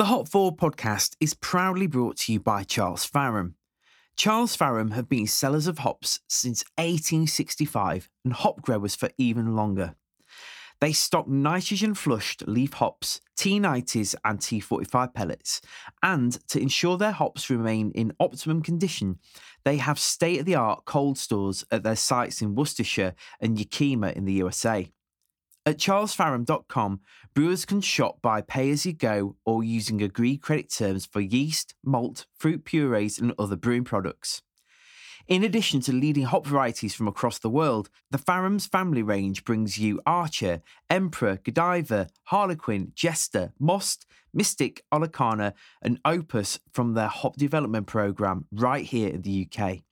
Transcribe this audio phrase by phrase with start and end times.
[0.00, 3.52] The Hop Forward podcast is proudly brought to you by Charles Faram.
[4.16, 9.96] Charles Faram have been sellers of hops since 1865 and hop growers for even longer.
[10.80, 15.60] They stock nitrogen flushed leaf hops, T90s, and T45 pellets.
[16.02, 19.18] And to ensure their hops remain in optimum condition,
[19.64, 24.12] they have state of the art cold stores at their sites in Worcestershire and Yakima
[24.12, 24.90] in the USA.
[25.70, 27.00] At charlesfaram.com,
[27.32, 31.76] brewers can shop by pay as you go or using agreed credit terms for yeast,
[31.84, 34.42] malt, fruit purees, and other brewing products.
[35.28, 39.78] In addition to leading hop varieties from across the world, the Faram's family range brings
[39.78, 47.86] you Archer, Emperor, Godiva, Harlequin, Jester, Most, Mystic, Olicana, and Opus from their hop development
[47.86, 49.84] program right here in the UK.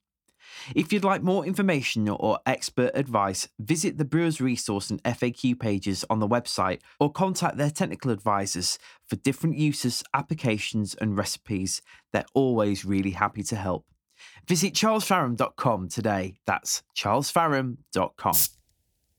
[0.75, 6.05] If you'd like more information or expert advice, visit the Brewers Resource and FAQ pages
[6.09, 11.81] on the website or contact their technical advisors for different uses, applications, and recipes.
[12.11, 13.85] They're always really happy to help.
[14.47, 16.35] Visit charlesfaram.com today.
[16.45, 18.35] That's charlesfaram.com.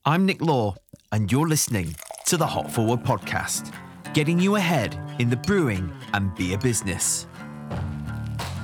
[0.05, 0.77] I'm Nick Law,
[1.13, 1.95] and you're listening
[2.27, 3.75] to the Hop Forward podcast,
[4.15, 7.27] getting you ahead in the brewing and beer business.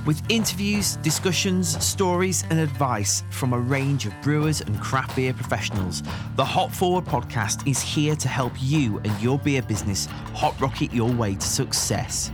[0.07, 6.05] With interviews, discussions, stories, and advice from a range of brewers and craft beer professionals,
[6.37, 10.95] the Hop Forward podcast is here to help you and your beer business hot rocket
[10.95, 12.31] your way to success.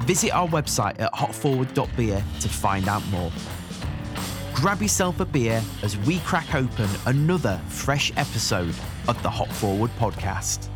[0.00, 3.30] Visit our website at hopforward.beer to find out more.
[4.52, 8.74] Grab yourself a beer as we crack open another fresh episode
[9.06, 10.68] of the Hop Forward podcast.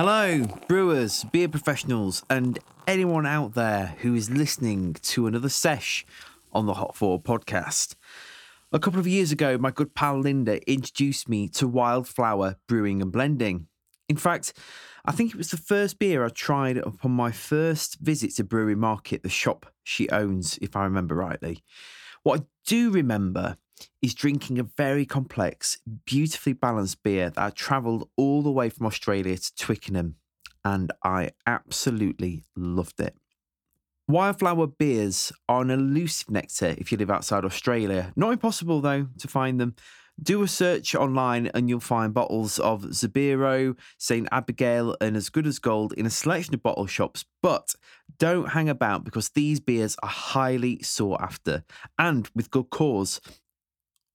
[0.00, 6.06] Hello, brewers, beer professionals, and anyone out there who is listening to another sesh
[6.52, 7.96] on the Hop Forward podcast.
[8.70, 13.10] A couple of years ago, my good pal Linda introduced me to Wildflower Brewing and
[13.10, 13.66] Blending.
[14.08, 14.52] In fact,
[15.04, 18.76] I think it was the first beer I tried upon my first visit to Brewery
[18.76, 21.64] Market, the shop she owns, if I remember rightly.
[22.22, 23.56] What I do remember
[24.02, 28.86] is drinking a very complex, beautifully balanced beer that I travelled all the way from
[28.86, 30.16] Australia to Twickenham,
[30.64, 33.16] and I absolutely loved it.
[34.08, 38.12] Wildflower beers are an elusive nectar if you live outside Australia.
[38.16, 39.74] Not impossible, though, to find them.
[40.20, 44.26] Do a search online and you'll find bottles of Zabiro, St.
[44.32, 47.24] Abigail, and As Good as Gold in a selection of bottle shops.
[47.40, 47.74] But
[48.18, 51.62] don't hang about because these beers are highly sought after
[51.98, 53.20] and with good cause.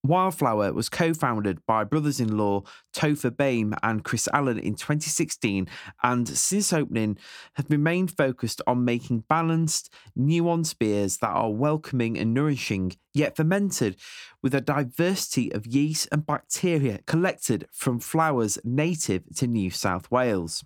[0.06, 5.66] Wildflower was co founded by brothers in law Topher Boehm and Chris Allen in 2016,
[6.04, 7.18] and since opening
[7.54, 13.96] have remained focused on making balanced, nuanced beers that are welcoming and nourishing, yet fermented
[14.42, 20.66] with a diversity of yeast and bacteria collected from flowers native to New South Wales.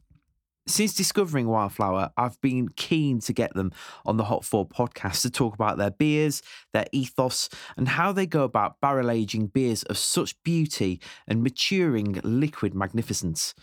[0.67, 3.71] Since discovering Wildflower, I've been keen to get them
[4.05, 6.41] on the Hop Forward podcast to talk about their beers,
[6.73, 7.47] their ethos,
[7.77, 13.55] and how they go about barrel aging beers of such beauty and maturing liquid magnificence.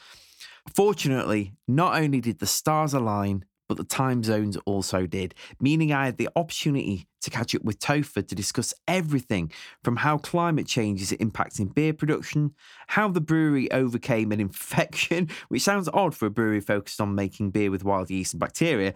[0.75, 6.07] Fortunately, not only did the stars align, but the time zones also did, meaning I
[6.07, 9.51] had the opportunity to catch up with Topher to discuss everything
[9.83, 12.55] from how climate change is impacting beer production,
[12.89, 17.51] how the brewery overcame an infection, which sounds odd for a brewery focused on making
[17.51, 18.93] beer with wild yeast and bacteria.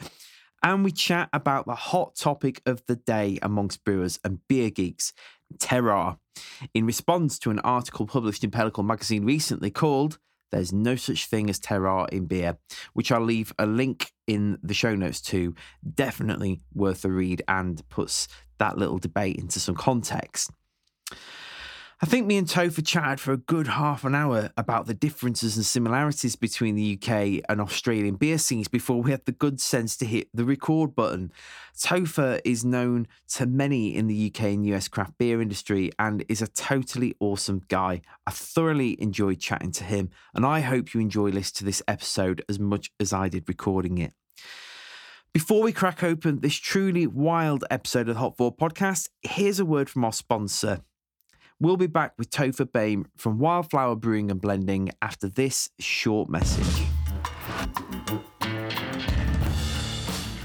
[0.63, 5.13] And we chat about the hot topic of the day amongst brewers and beer geeks,
[5.59, 6.19] terroir,
[6.75, 10.19] in response to an article published in Pellicle magazine recently called
[10.51, 12.57] there's no such thing as terroir in beer,
[12.95, 15.55] which I'll leave a link in the show notes too.
[15.95, 18.29] Definitely worth a read and puts
[18.59, 20.51] that little debate into some context.
[22.01, 25.57] I think me and Topher chatted for a good half an hour about the differences
[25.57, 29.97] and similarities between the UK and Australian beer scenes before we had the good sense
[29.97, 31.33] to hit the record button.
[31.77, 36.41] Topher is known to many in the UK and US craft beer industry and is
[36.41, 38.01] a totally awesome guy.
[38.29, 42.45] I thoroughly enjoyed chatting to him, and I hope you enjoy listening to this episode
[42.49, 44.13] as much as I did recording it.
[45.33, 49.65] Before we crack open this truly wild episode of the Hop Forward podcast, here's a
[49.65, 50.83] word from our sponsor.
[51.61, 56.87] We'll be back with Topher Boehm from Wildflower Brewing and Blending after this short message.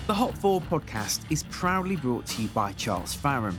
[0.08, 3.54] The Hop Forward podcast is proudly brought to you by Charles Faram.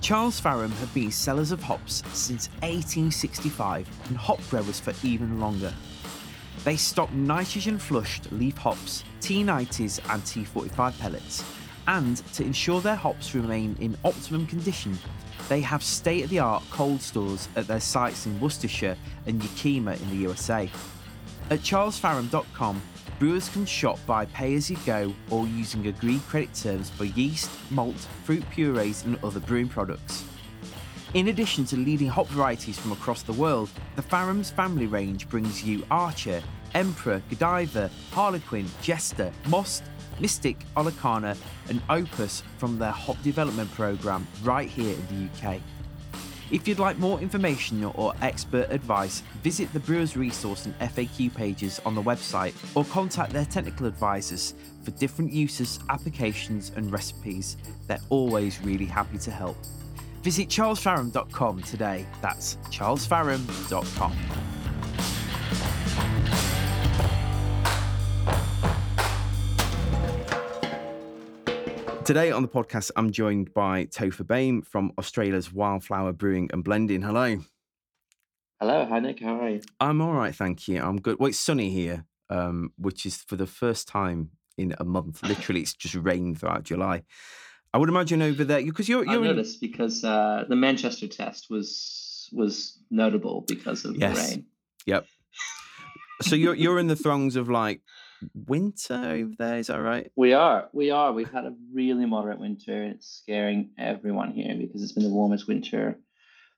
[0.00, 5.74] Charles Faram have been sellers of hops since 1865 and hop growers for even longer.
[6.64, 11.44] They stock nitrogen flushed leaf hops, T90s, and T45 pellets,
[11.86, 14.98] and to ensure their hops remain in optimum condition,
[15.48, 18.96] they have state of the art cold stores at their sites in Worcestershire
[19.26, 20.70] and Yakima in the USA.
[21.50, 22.82] At charlesfaram.com,
[23.18, 27.50] Brewers can shop by pay as you go or using agreed credit terms for yeast,
[27.70, 30.24] malt, fruit purees, and other brewing products.
[31.14, 35.64] In addition to leading hop varieties from across the world, the Faram's family range brings
[35.64, 36.40] you Archer,
[36.74, 39.82] Emperor, Godiva, Harlequin, Jester, Most,
[40.20, 41.36] Mystic, Olicana,
[41.68, 45.60] and Opus from their hop development program right here in the UK.
[46.50, 51.78] If you'd like more information or expert advice, visit the Brewers Resource and FAQ pages
[51.84, 57.58] on the website or contact their technical advisors for different uses, applications, and recipes.
[57.86, 59.58] They're always really happy to help.
[60.22, 62.06] Visit charlesfaram.com today.
[62.22, 64.16] That's charlesfaram.com.
[72.08, 77.02] Today on the podcast, I'm joined by Topher Boehm from Australia's Wildflower Brewing and Blending.
[77.02, 77.36] Hello.
[78.58, 79.20] Hello, hi Nick.
[79.20, 79.60] How are you?
[79.78, 80.80] I'm all right, thank you.
[80.82, 81.18] I'm good.
[81.18, 85.22] Well, it's sunny here, um, which is for the first time in a month.
[85.22, 87.02] Literally, it's just rained throughout July.
[87.74, 89.04] I would imagine over there because you're.
[89.04, 94.16] you're I in- noticed because uh, the Manchester test was was notable because of Yes.
[94.16, 94.46] the rain.
[94.86, 95.06] Yep.
[96.22, 97.82] So you're you're in the throngs of like
[98.34, 99.58] winter over there.
[99.58, 100.10] Is that right?
[100.16, 101.12] We are, we are.
[101.12, 102.84] We've had a really moderate winter.
[102.84, 105.98] It's scaring everyone here because it's been the warmest winter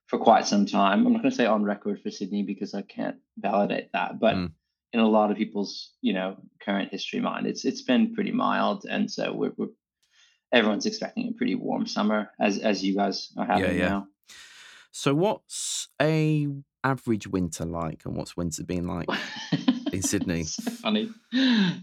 [0.07, 1.05] for quite some time.
[1.05, 4.35] I'm not going to say on record for Sydney because I can't validate that, but
[4.35, 4.51] Mm.
[4.93, 8.85] in a lot of people's you know current history mind, it's it's been pretty mild,
[8.89, 9.67] and so we're, we're
[10.51, 13.87] everyone's expecting a pretty warm summer as as you guys are having yeah.
[13.87, 14.07] now.
[14.91, 16.47] So what's a
[16.83, 19.07] average winter like, and what's winter been like?
[19.93, 20.43] in Sydney.
[20.43, 21.09] so funny.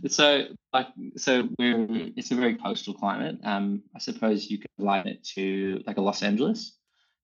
[0.09, 3.39] So like so we're it's a very coastal climate.
[3.45, 6.77] Um, I suppose you could liken it to like a Los Angeles,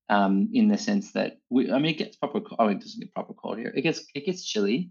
[0.09, 3.15] um, in the sense that we I mean it gets proper oh it doesn't get
[3.15, 3.73] proper cold here.
[3.75, 4.91] It gets it gets chilly,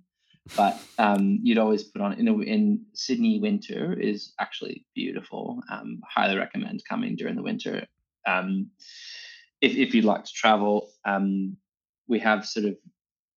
[0.56, 5.62] but um, you'd always put on in a, in Sydney winter is actually beautiful.
[5.72, 7.86] Um, highly recommend coming during the winter.
[8.28, 8.72] Um,
[9.62, 11.58] if if you'd like to travel, um,
[12.08, 12.76] we have sort of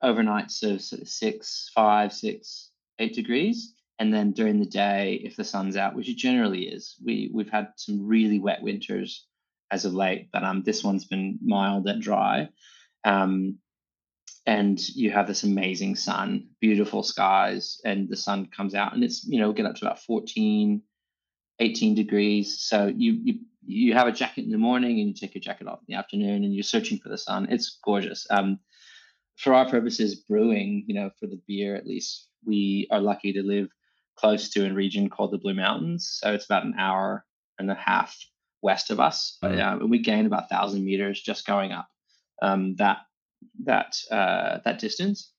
[0.02, 3.75] sort of six, five, six, eight degrees.
[3.98, 7.50] And then during the day, if the sun's out, which it generally is, we we've
[7.50, 9.26] had some really wet winters
[9.70, 12.48] as of late, but um this one's been mild and dry.
[13.04, 13.58] Um
[14.46, 19.26] and you have this amazing sun, beautiful skies, and the sun comes out and it's,
[19.26, 20.82] you know, get up to about 14,
[21.58, 22.60] 18 degrees.
[22.60, 23.34] So you you
[23.69, 25.99] you have a jacket in the morning and you take your jacket off in the
[25.99, 27.49] afternoon and you're searching for the sun.
[27.50, 28.26] It's gorgeous.
[28.31, 28.60] Um
[29.36, 33.42] for our purposes, brewing, you know, for the beer at least, we are lucky to
[33.42, 33.68] live
[34.16, 36.18] close to a region called the Blue Mountains.
[36.20, 37.24] So it's about an hour
[37.58, 38.16] and a half
[38.62, 39.58] west of us, Mm.
[39.58, 41.88] uh, and we gain about thousand meters just going up
[42.42, 42.98] um, that
[43.64, 45.32] that uh, that distance.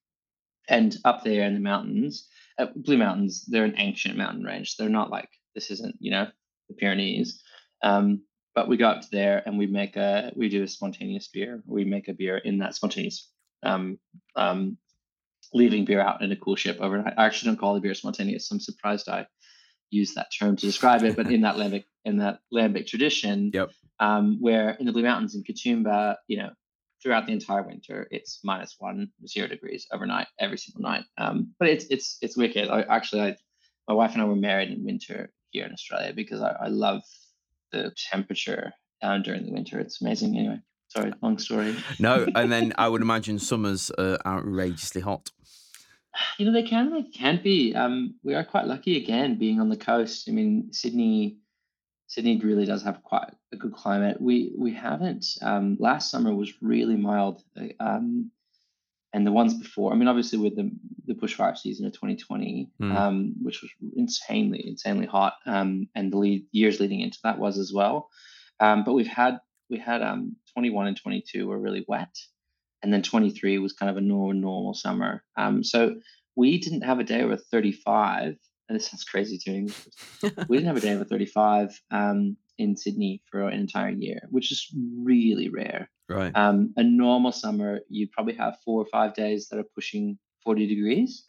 [0.70, 2.28] And up there in the mountains,
[2.60, 4.76] uh, Blue Mountains, they're an ancient mountain range.
[4.76, 6.28] They're not like this isn't you know
[6.70, 7.42] the Pyrenees.
[7.82, 8.24] Um,
[8.54, 11.64] but we go up to there and we make a we do a spontaneous beer.
[11.66, 13.30] We make a beer in that spontaneous
[13.64, 14.00] um,
[14.36, 14.78] um,
[15.54, 17.14] leaving beer out in a coolship overnight.
[17.18, 18.52] I actually don't call the beer spontaneous.
[18.52, 19.28] I'm surprised I
[19.90, 23.70] use that term to describe it, but in that lambic in that lambic tradition, Yep.
[24.00, 26.52] um, where in the Blue Mountains in Katoomba, you know,
[27.02, 31.04] throughout the entire winter, it's minus one, zero degrees overnight, every single night.
[31.18, 32.70] Um, but it's it's it's wicked.
[32.70, 33.36] I, actually, I,
[33.88, 37.02] my wife and I were married in winter here in Australia because I, I love
[37.72, 39.80] the temperature uh, during the winter.
[39.80, 40.38] It's amazing.
[40.38, 41.76] Anyway, sorry, long story.
[42.00, 45.30] No, and then I would imagine summers are outrageously hot.
[46.40, 47.76] You know, they can they can be.
[47.76, 50.28] Um, we are quite lucky again being on the coast.
[50.28, 51.38] I mean, Sydney,
[52.08, 54.20] Sydney really does have quite a good climate.
[54.20, 55.26] We we haven't.
[55.42, 57.44] Um, last summer was really mild.
[57.60, 58.32] uh, Um,
[59.14, 60.72] and the ones before, I mean, obviously with the
[61.06, 62.96] the bushfire season of 2020, Mm.
[62.96, 67.58] um, which was insanely insanely hot, um, and the lead, years leading into that was
[67.60, 68.10] as well.
[68.60, 72.16] Um, but we've had we had um 21 and 22 were really wet,
[72.84, 75.24] and then 23 was kind of a normal normal summer.
[75.38, 75.96] Um, so
[76.36, 78.38] we didn't have a day over 35,
[78.70, 79.72] and this sounds crazy to me.
[80.48, 84.52] we didn't have a day over 35 um, in Sydney for an entire year, which
[84.52, 84.68] is
[85.04, 85.90] really rare.
[86.10, 86.32] right.
[86.36, 90.68] Um, a normal summer, you'd probably have four or five days that are pushing 40
[90.68, 91.28] degrees.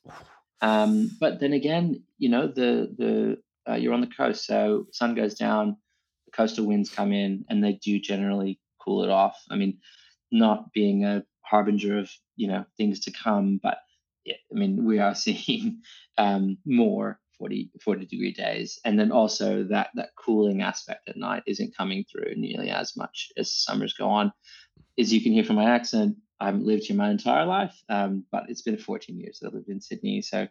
[0.61, 3.39] Um, but then again, you know, the the
[3.71, 5.77] uh, you're on the coast, so sun goes down,
[6.33, 9.41] coastal winds come in, and they do generally cool it off.
[9.51, 9.79] I mean,
[10.31, 13.79] not being a harbinger of you know things to come, but
[14.25, 15.83] yeah, I mean, we are seeing
[16.17, 21.43] um, more 40, 40 degree days, and then also that that cooling aspect at night
[21.47, 24.33] isn't coming through nearly as much as summers go on.
[24.99, 28.25] As you can hear from my accent, I haven't lived here my entire life, um,
[28.31, 30.23] but it's been 14 years that I've lived in Sydney.
[30.23, 30.47] So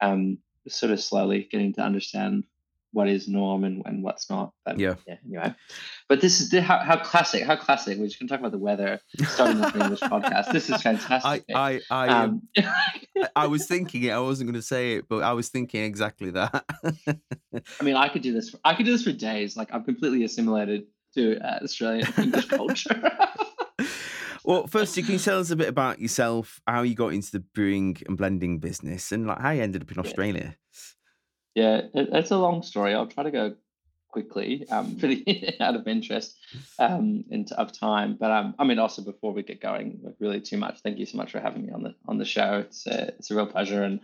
[0.00, 2.44] um, sort of slowly getting to understand
[2.92, 4.52] what is norm and, and what's not.
[4.64, 4.94] But Yeah.
[5.06, 5.54] yeah, anyway.
[6.08, 7.98] But this is the, how, how classic, how classic.
[7.98, 10.52] We're just going to talk about the weather starting off an English podcast.
[10.52, 11.44] This is fantastic.
[11.54, 12.64] I, I, um, um,
[13.36, 14.10] I was thinking it.
[14.10, 16.64] I wasn't going to say it, but I was thinking exactly that.
[17.80, 18.50] I mean, I could do this.
[18.50, 19.56] For, I could do this for days.
[19.56, 23.02] Like I'm completely assimilated to uh, Australian English culture.
[24.44, 27.32] well, first, you can you tell us a bit about yourself, how you got into
[27.32, 30.56] the brewing and blending business, and like how you ended up in Australia.
[31.54, 32.94] Yeah, it, it's a long story.
[32.94, 33.54] I'll try to go
[34.08, 36.36] quickly, um, the out of interest
[36.78, 38.16] um, and of time.
[38.18, 40.80] But um, I mean, also before we get going, really too much.
[40.80, 42.64] Thank you so much for having me on the on the show.
[42.66, 44.00] It's a, it's a real pleasure, and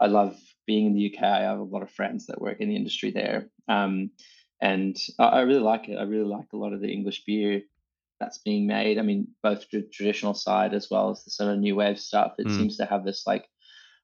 [0.00, 0.36] I love
[0.66, 1.22] being in the UK.
[1.22, 4.10] I have a lot of friends that work in the industry there, um,
[4.60, 5.96] and I, I really like it.
[5.96, 7.62] I really like a lot of the English beer
[8.20, 8.98] that's being made.
[8.98, 12.32] I mean, both the traditional side as well as the sort of new wave stuff.
[12.38, 12.56] It Mm.
[12.56, 13.46] seems to have this like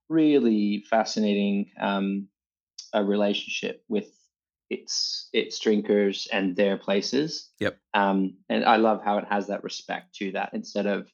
[0.09, 2.29] really fascinating um,
[2.95, 4.09] a relationship with
[4.71, 7.51] its its drinkers and their places.
[7.61, 7.79] Yep.
[7.93, 11.07] Um, and I love how it has that respect to that instead of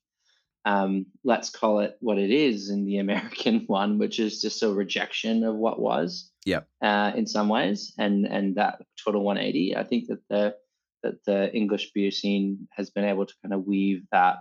[0.66, 4.72] um, let's call it what it is in the American one, which is just a
[4.72, 6.30] rejection of what was.
[6.46, 6.68] Yep.
[6.82, 9.76] Uh, in some ways, and and that total 180.
[9.76, 10.54] I think that the
[11.02, 14.36] that the English beer scene has been able to kind of weave that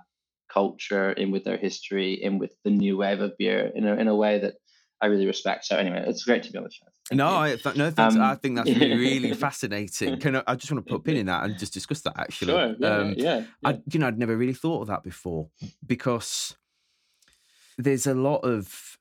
[0.51, 4.07] culture in with their history, in with the new wave of beer in a in
[4.07, 4.55] a way that
[5.01, 5.65] I really respect.
[5.65, 6.85] So anyway, it's great to be on the show.
[7.09, 7.37] Thank no.
[7.37, 8.15] I, th- no, thanks.
[8.15, 10.19] Um, I think that's really, really fascinating.
[10.19, 12.13] Can I, I just want to put a pin in that and just discuss that
[12.19, 12.53] actually.
[12.53, 13.43] sure, yeah, Um, yeah, yeah.
[13.63, 15.49] I, you know, I'd never really thought of that before
[15.85, 16.55] because
[17.77, 18.97] there's a lot of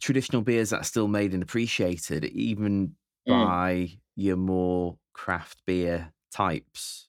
[0.00, 2.94] traditional beers that are still made and appreciated, even
[3.28, 3.44] Mm.
[3.44, 7.08] by your more craft beer types.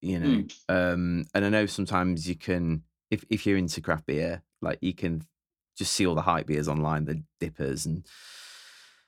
[0.00, 0.52] You know, Mm.
[0.68, 4.94] um, and I know sometimes you can, if if you're into craft beer, like you
[4.94, 5.22] can
[5.76, 8.06] just see all the hype beers online, the dippers and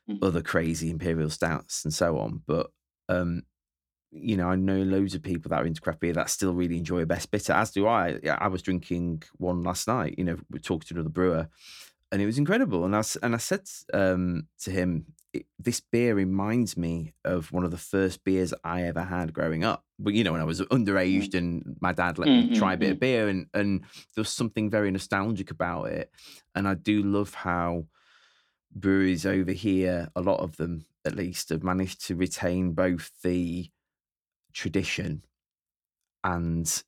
[0.09, 0.19] Mm.
[0.23, 2.43] other crazy imperial stouts and so on.
[2.47, 2.71] But
[3.09, 3.43] um,
[4.11, 6.79] you know, I know loads of people that are into craft beer that still really
[6.79, 8.19] enjoy a best bitter, as do I.
[8.23, 10.15] Yeah, I was drinking one last night.
[10.19, 11.49] You know, we talked to another brewer,
[12.13, 12.85] and it was incredible.
[12.85, 17.65] And I and I said um, to him, "It- "This beer reminds me of one
[17.65, 20.61] of the first beers I ever had growing up." But you know, when I was
[20.63, 23.01] underaged, and my dad let me Mm, try a bit of mm.
[23.01, 26.11] beer, and and there was something very nostalgic about it.
[26.55, 27.89] And I do love how
[28.75, 33.71] breweries over here, a lot of them at least, have managed to retain both the
[34.55, 35.25] tradition
[36.25, 36.85] and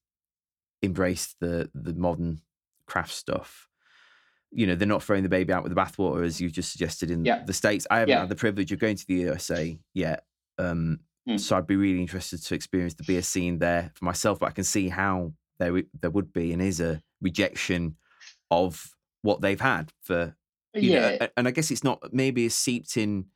[0.83, 2.43] embrace the the modern
[2.87, 3.70] craft stuff.
[4.53, 7.11] You know, they're not throwing the baby out with the bathwater as you just suggested
[7.11, 7.45] in Yeah.
[7.45, 7.87] the states.
[7.91, 8.21] I haven't Yeah.
[8.21, 10.25] had the privilege of going to the USA yet,
[10.59, 11.39] um, Mm.
[11.39, 14.41] so I'd be really interested to experience the beer scene there for myself.
[14.41, 17.97] But I can see how there there would be and is a rejection
[18.51, 20.35] of what they've had for
[20.75, 23.27] you know, yeah, a- and I guess it's not maybe as seeped in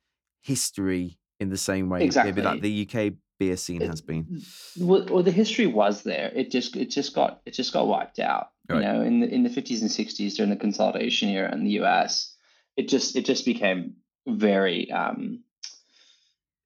[0.41, 2.41] history in the same way maybe Exactly.
[2.41, 4.41] that the UK beer scene It- has been.
[4.79, 6.31] well, the history was there.
[6.35, 8.51] It just it just got it just got wiped out.
[8.69, 8.81] Right.
[8.81, 11.81] You know, in the in the fifties and sixties during the consolidation era in the
[11.81, 12.35] US,
[12.75, 13.95] it just it just became
[14.27, 15.43] very um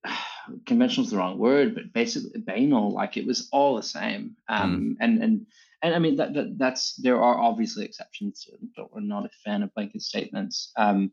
[0.66, 2.92] conventional is the wrong word, but basically banal.
[2.92, 4.36] Like it was all the same.
[4.48, 5.46] Um, and and
[5.82, 8.48] and I mean that, that that's there are obviously exceptions.
[8.76, 10.72] But we're not a fan of blanket statements.
[10.76, 11.12] Um,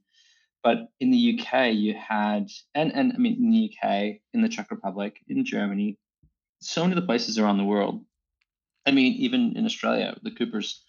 [0.62, 4.48] but in the UK, you had and and I mean in the UK, in the
[4.48, 5.98] Czech Republic, in Germany,
[6.60, 8.04] so many of the places around the world.
[8.86, 10.82] I mean, even in Australia, the Coopers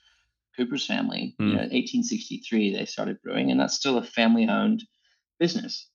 [0.56, 1.54] Coopers family, you Mm.
[1.54, 4.84] know, 1863 they started brewing, and that's still a family-owned
[5.40, 5.88] business,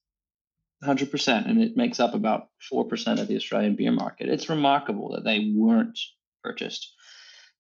[0.81, 4.29] 100 percent, and it makes up about four percent of the Australian beer market.
[4.29, 5.99] It's remarkable that they weren't
[6.45, 6.95] purchased,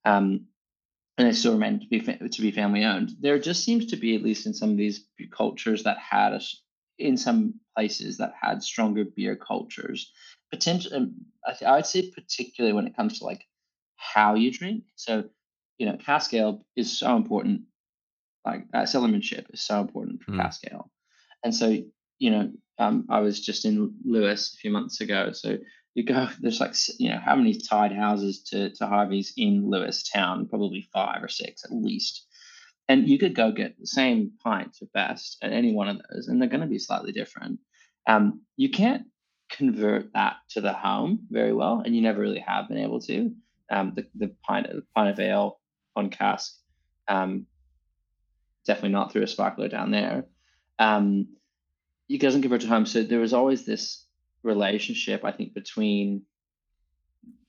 [0.04, 0.46] um,
[1.18, 3.10] and they still remain to be to be family-owned.
[3.20, 6.40] There just seems to be, at least in some of these cultures, that had a
[6.98, 10.12] in some places that had stronger beer cultures.
[10.50, 13.44] Potential, um, I, I would say particularly when it comes to like
[14.02, 14.84] how you drink.
[14.96, 15.24] So,
[15.78, 17.62] you know, cask ale is so important.
[18.44, 20.38] Like uh, cellarmanship is so important for Mm.
[20.42, 20.90] cask ale,
[21.44, 21.76] and so
[22.18, 25.32] you know, um, I was just in Lewes a few months ago.
[25.32, 25.58] So
[25.94, 30.02] you go, there's like you know how many tied houses to to Harvey's in Lewes
[30.02, 30.48] town?
[30.48, 32.26] Probably five or six at least.
[32.88, 36.26] And you could go get the same pint of best at any one of those,
[36.26, 37.60] and they're going to be slightly different.
[38.08, 39.04] Um, you can't
[39.50, 43.32] convert that to the home very well, and you never really have been able to.
[43.72, 45.58] Um, the the pint of pint of ale
[45.96, 46.54] on cask,
[47.08, 47.46] um,
[48.66, 50.26] definitely not through a sparkler down there.
[50.78, 51.28] Um,
[52.08, 54.06] it doesn't convert to home, so there was always this
[54.42, 56.22] relationship, I think, between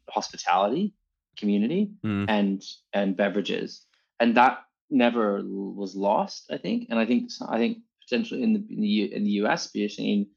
[0.10, 0.94] hospitality,
[1.38, 2.25] community, Mm.
[2.30, 2.63] and
[2.94, 3.86] and beverages,
[4.20, 6.51] and that never was lost.
[6.51, 9.32] I think, and I think I think potentially in the in the, U, in the
[9.44, 10.27] US beer scene,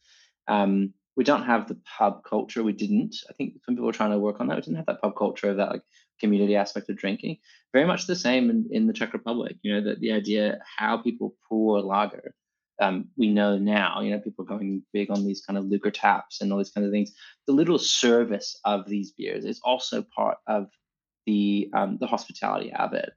[0.49, 2.62] um, we don't have the pub culture.
[2.62, 3.16] We didn't.
[3.28, 4.56] I think some people are trying to work on that.
[4.56, 5.82] We didn't have that pub culture of that like
[6.20, 7.38] community aspect of drinking.
[7.73, 9.56] Very much the same in, in the Czech Republic.
[9.62, 12.35] You know, that the idea how people pour lager.
[12.78, 15.90] Um, we know now, you know, people are going big on these kind of Lukr
[15.90, 17.12] taps and all these kinds of things.
[17.46, 20.66] The little service of these beers is also part of
[21.25, 23.12] the um, the hospitality of it.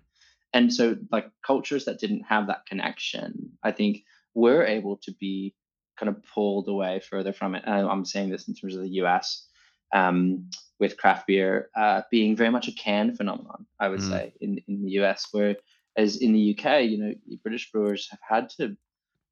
[0.53, 4.03] And so, like cultures that didn't have that connection, I think
[4.33, 5.53] were able to be
[5.99, 7.63] kind of pulled away further from it.
[7.65, 9.45] And I'm saying this in terms of the U.S.
[9.93, 14.09] Um, with craft beer uh, being very much a can phenomenon, I would mm.
[14.09, 15.27] say in in the U.S.
[15.31, 17.13] Whereas in the UK, you know,
[17.43, 18.77] British brewers have had to,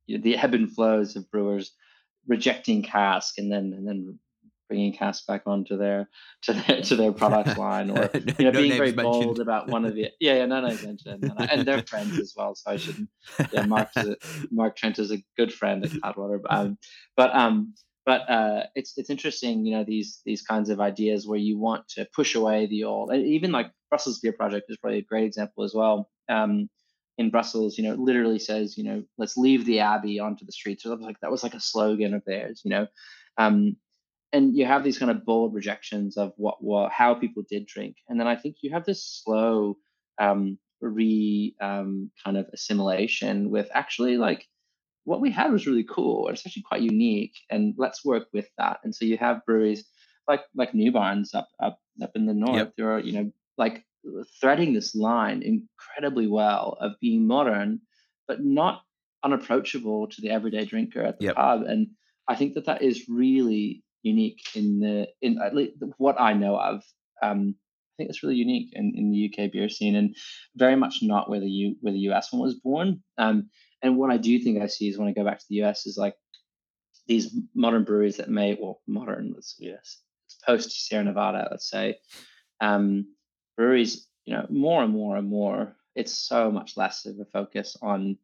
[0.07, 1.71] you know, the ebb and flows of brewers
[2.27, 4.19] rejecting cask and then and then
[4.67, 6.09] bringing cask back onto their
[6.43, 9.85] to their to their product line, or you know, no being very bold about one
[9.85, 12.77] of the yeah yeah no names mentioned, and, and they're friends as well, so I
[12.77, 13.09] shouldn't.
[13.51, 13.89] Yeah, Mark
[14.51, 16.77] Mark Tranter is a good friend at Cloudwater, but um,
[17.15, 17.73] but um,
[18.07, 21.89] but uh, it's it's interesting, you know, these these kinds of ideas where you want
[21.89, 25.25] to push away the old, and even like Brussels Beer Project is probably a great
[25.25, 26.09] example as well.
[26.29, 26.69] Um,
[27.17, 30.85] in Brussels, you know, literally says, you know, let's leave the abbey onto the streets.
[30.85, 32.87] Or that was like that was like a slogan of theirs, you know.
[33.37, 33.75] Um,
[34.33, 37.97] and you have these kind of bold rejections of what, what how people did drink
[38.07, 39.77] and then i think you have this slow
[40.19, 44.45] um, re um, kind of assimilation with actually like
[45.03, 48.79] what we had was really cool it's actually quite unique and let's work with that
[48.83, 49.85] and so you have breweries
[50.27, 52.73] like like new barns up up up in the north yep.
[52.77, 53.83] there are you know like
[54.39, 57.79] threading this line incredibly well of being modern
[58.27, 58.81] but not
[59.23, 61.35] unapproachable to the everyday drinker at the yep.
[61.35, 61.87] pub and
[62.27, 66.57] i think that that is really unique in the in at least what I know
[66.57, 66.83] of.
[67.21, 70.15] Um, I think it's really unique in, in the UK beer scene and
[70.55, 73.03] very much not where the U where the US one was born.
[73.17, 73.49] Um,
[73.81, 75.85] and what I do think I see is when I go back to the US
[75.85, 76.15] is like
[77.07, 81.97] these modern breweries that may well modern let's yes it's post Sierra Nevada let's say
[82.61, 83.05] um,
[83.55, 87.75] breweries you know more and more and more it's so much less of a focus
[87.81, 88.17] on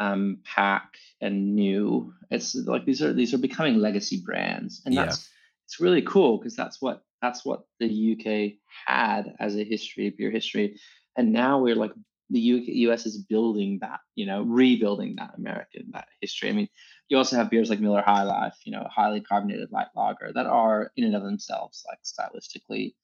[0.00, 2.12] um, pack and new.
[2.30, 5.64] It's like these are these are becoming legacy brands, and that's yeah.
[5.66, 10.30] it's really cool because that's what that's what the UK had as a history, beer
[10.30, 10.78] history,
[11.16, 11.92] and now we're like
[12.30, 16.48] the UK, US is building that, you know, rebuilding that American that history.
[16.48, 16.68] I mean,
[17.08, 20.46] you also have beers like Miller High Life, you know, highly carbonated light lager that
[20.46, 22.94] are in and of themselves like stylistically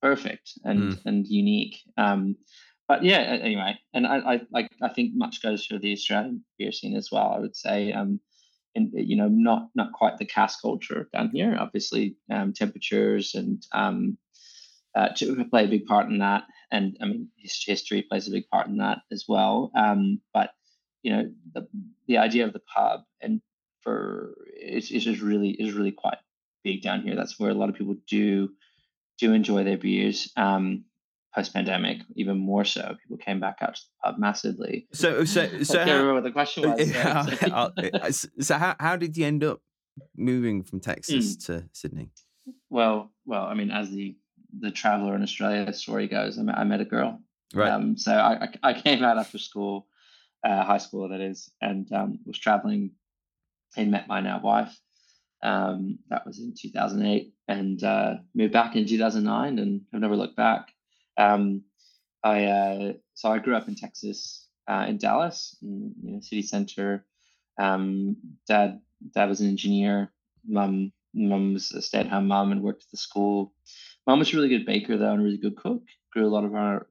[0.00, 0.98] perfect and mm.
[1.04, 1.78] and unique.
[1.96, 2.36] Um,
[2.90, 6.72] but yeah, anyway, and I, I like I think much goes for the Australian beer
[6.72, 7.32] scene as well.
[7.32, 8.18] I would say, um,
[8.74, 11.56] and you know, not not quite the cask culture down here.
[11.56, 14.18] Obviously, um, temperatures and um,
[14.92, 18.48] uh, to play a big part in that, and I mean, history plays a big
[18.48, 19.70] part in that as well.
[19.76, 20.50] Um, but
[21.04, 21.68] you know, the
[22.08, 23.40] the idea of the pub and
[23.82, 26.18] for is is just really is really quite
[26.64, 27.14] big down here.
[27.14, 28.48] That's where a lot of people do
[29.20, 30.32] do enjoy their beers.
[30.36, 30.86] Um,
[31.34, 32.96] post pandemic, even more so.
[33.02, 34.86] People came back out to massively.
[34.92, 36.90] So, so, so, I can't remember what the question was.
[36.90, 39.60] Yeah, so, how, how did you end up
[40.16, 41.46] moving from Texas mm.
[41.46, 42.10] to Sydney?
[42.68, 44.16] Well, well, I mean, as the
[44.58, 47.20] the traveler in Australia story goes, I met, I met a girl.
[47.54, 47.70] Right.
[47.70, 49.86] Um, so I, I, I came out after school,
[50.44, 52.92] uh, high school that is, and um, was traveling
[53.76, 54.76] and met my now wife.
[55.42, 60.36] Um, that was in 2008 and uh, moved back in 2009 and have never looked
[60.36, 60.68] back.
[61.16, 61.62] Um,
[62.22, 66.42] I uh, so I grew up in Texas, uh, in Dallas, in, you know, city
[66.42, 67.04] center.
[67.58, 68.80] Um, dad
[69.14, 70.12] dad was an engineer.
[70.46, 73.52] Mom mom was a stay at home mom and worked at the school.
[74.06, 75.82] Mom was a really good baker though and a really good cook.
[76.12, 76.86] Grew a lot of our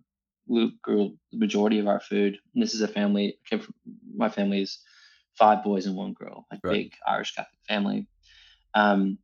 [0.82, 2.38] grew the majority of our food.
[2.54, 3.76] And this is a family came from
[4.16, 4.80] my family's
[5.38, 6.74] five boys and one girl, like right.
[6.74, 8.08] big Irish Catholic family.
[8.74, 9.20] Um,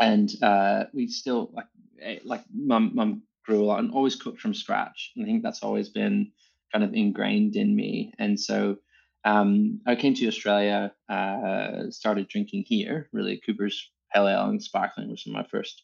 [0.00, 1.66] and uh, we still like
[2.00, 5.12] eh, like mom mom grew a lot and always cooked from scratch.
[5.16, 6.32] And I think that's always been
[6.70, 8.12] kind of ingrained in me.
[8.18, 8.76] And so
[9.24, 15.10] um, I came to Australia, uh, started drinking here, really Cooper's Pale Ale and Sparkling,
[15.10, 15.82] which are my first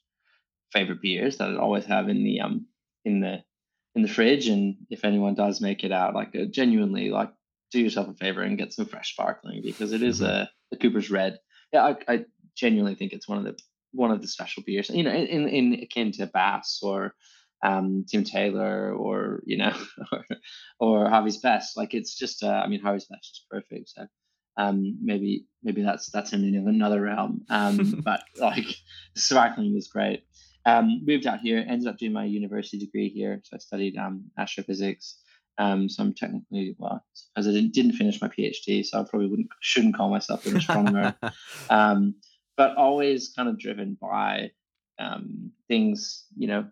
[0.72, 2.66] favorite beers that I'd always have in the um
[3.04, 3.42] in the
[3.94, 4.48] in the fridge.
[4.48, 7.32] And if anyone does make it out, like uh, genuinely, like
[7.70, 10.30] do yourself a favor and get some fresh sparkling because it is mm-hmm.
[10.30, 11.38] a the Cooper's Red.
[11.72, 12.24] Yeah, I, I
[12.56, 13.58] genuinely think it's one of the
[13.92, 14.90] one of the special beers.
[14.90, 17.14] You know, in in akin to Bass or
[17.64, 19.74] um, Tim Taylor or you know
[20.12, 20.24] or,
[20.78, 21.76] or Harvey's Best.
[21.76, 23.88] Like it's just uh, I mean Harvey's Best is perfect.
[23.88, 24.06] So
[24.56, 27.42] um, maybe maybe that's that's in another realm.
[27.48, 28.66] Um, but like
[29.16, 30.24] sparkling was great.
[30.66, 33.40] Um, moved out here, ended up doing my university degree here.
[33.44, 35.18] So I studied um, astrophysics
[35.58, 37.04] Um, so I'm technically well,
[37.36, 40.56] as I didn't, didn't finish my PhD, so I probably wouldn't shouldn't call myself an
[40.56, 41.14] astronomer.
[41.70, 42.14] um,
[42.56, 44.50] but always kind of driven by
[44.98, 46.66] um, things, you know,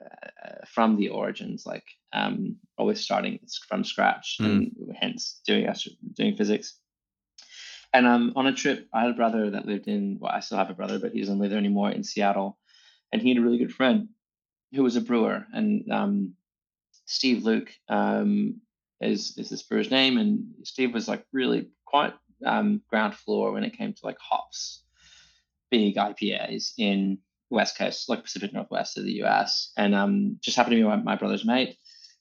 [0.00, 4.46] uh, from the origins, like um, always starting from scratch, mm.
[4.46, 5.72] and hence doing
[6.14, 6.78] doing physics.
[7.92, 10.18] And um, on a trip, I had a brother that lived in.
[10.20, 12.58] Well, I still have a brother, but he doesn't live there anymore in Seattle.
[13.12, 14.08] And he had a really good friend
[14.74, 16.34] who was a brewer, and um,
[17.06, 18.60] Steve Luke um,
[19.00, 23.64] is is this brewer's name, and Steve was like really quite um, ground floor when
[23.64, 24.82] it came to like hops,
[25.70, 27.18] big IPAs in
[27.54, 30.96] West Coast, like Pacific Northwest of the US, and um, just happened to be my,
[30.96, 31.76] my brother's mate.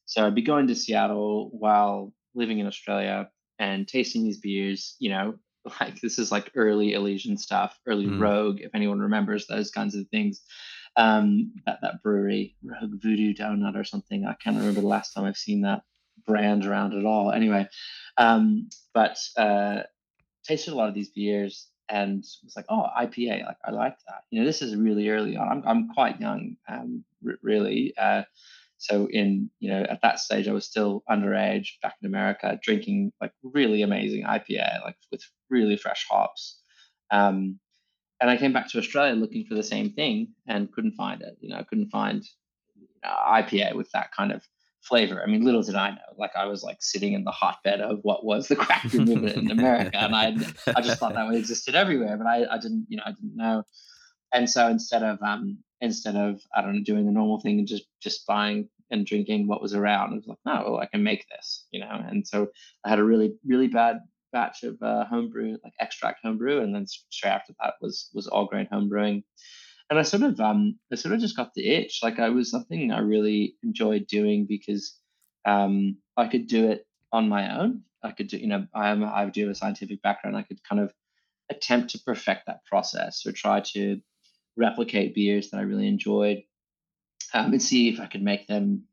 [0.05, 4.95] So I'd be going to Seattle while living in Australia and tasting these beers.
[4.99, 5.35] You know,
[5.79, 8.19] like this is like early Elysian stuff, early mm.
[8.19, 10.41] Rogue, if anyone remembers those kinds of things.
[10.95, 14.25] Um, that that brewery, Rogue Voodoo Donut or something.
[14.25, 15.81] I can't remember the last time I've seen that
[16.27, 17.31] brand around at all.
[17.31, 17.67] Anyway,
[18.17, 19.81] um, but uh,
[20.43, 24.23] tasted a lot of these beers and was like, oh, IPA, like I like that.
[24.29, 25.47] You know, this is really early on.
[25.47, 27.93] I'm I'm quite young, um, r- really.
[27.97, 28.23] Uh,
[28.77, 33.13] so in you know at that stage, I was still underage back in America, drinking
[33.21, 36.59] like really amazing IPA, like with really fresh hops.
[37.11, 37.59] Um,
[38.19, 41.37] and I came back to Australia looking for the same thing and couldn't find it.
[41.41, 42.23] You know, I couldn't find
[43.05, 44.41] IPA with that kind of
[44.83, 45.23] flavor.
[45.23, 47.99] I mean, little did I know, like I was like sitting in the hotbed of
[48.03, 50.35] what was the craft movement in America, and I
[50.75, 53.35] I just thought that one existed everywhere, but I, I didn't you know I didn't
[53.35, 53.63] know.
[54.33, 57.67] And so instead of um instead of I don't know doing the normal thing and
[57.67, 61.03] just just buying and drinking what was around, I was like, no, well, I can
[61.03, 62.03] make this, you know.
[62.07, 62.47] And so
[62.85, 63.99] I had a really really bad
[64.31, 68.45] batch of uh, homebrew, like extract homebrew, and then straight after that was was all
[68.45, 69.23] grain homebrewing
[69.89, 71.99] and I sort of um I sort of just got the itch.
[72.03, 74.97] Like I was something I really enjoyed doing because
[75.45, 77.83] um I could do it on my own.
[78.03, 80.37] I could do you know I am I do a scientific background.
[80.37, 80.93] I could kind of
[81.49, 84.01] attempt to perfect that process or try to
[84.57, 86.43] replicate beers that I really enjoyed
[87.33, 88.83] um, and see if I could make them,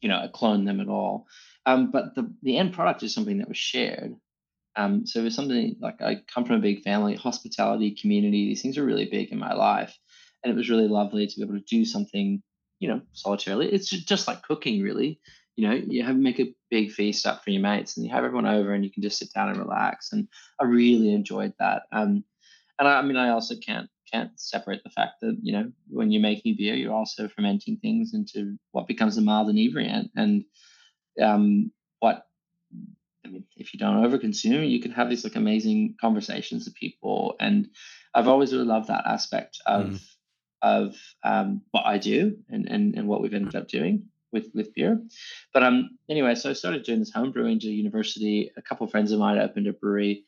[0.00, 1.26] you know, clone them at all.
[1.66, 4.16] Um, but the the end product is something that was shared.
[4.74, 8.48] Um, so it was something like I come from a big family, hospitality, community.
[8.48, 9.96] These things are really big in my life,
[10.42, 12.42] and it was really lovely to be able to do something
[12.82, 15.20] you know solitarily it's just like cooking really.
[15.54, 18.24] You know you have make a big feast up for your mates and you have
[18.24, 20.26] everyone over and you can just sit down and relax and
[20.58, 21.82] i really enjoyed that.
[21.92, 22.24] Um
[22.78, 26.10] and I, I mean i also can't can't separate the fact that you know when
[26.10, 30.44] you're making beer you're also fermenting things into what becomes a mild inebriant and
[31.20, 32.26] um what
[33.24, 37.36] I mean, if you don't overconsume, you can have these like amazing conversations with people.
[37.38, 37.68] And
[38.14, 40.00] I've always really loved that aspect of mm
[40.62, 44.74] of um, what I do and, and, and what we've ended up doing with, with
[44.74, 45.00] beer.
[45.52, 48.50] But um, anyway, so I started doing this home brewing to university.
[48.56, 50.24] A couple of friends of mine opened a brewery.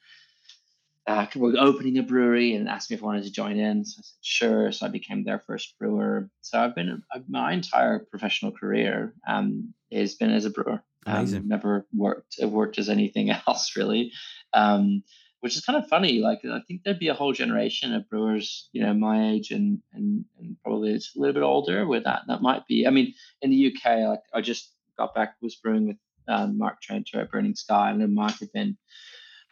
[1.06, 3.84] Uh, were opening a brewery and asked me if I wanted to join in.
[3.84, 4.72] So I said sure.
[4.72, 6.30] So I became their first brewer.
[6.40, 10.82] So I've been my entire professional career um, has been as a brewer.
[11.06, 11.40] Um, Amazing.
[11.40, 14.12] Um, never worked worked as anything else really.
[14.54, 15.02] Um,
[15.44, 16.20] which is kind of funny.
[16.20, 19.78] Like I think there'd be a whole generation of brewers, you know, my age and
[19.92, 22.86] and and probably it's a little bit older where that that might be.
[22.86, 26.80] I mean, in the UK, like I just got back was brewing with um, Mark
[26.80, 28.78] Tranter at Burning Sky, and then Mark had been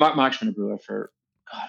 [0.00, 1.12] Mark Mark's been a brewer for
[1.52, 1.68] God,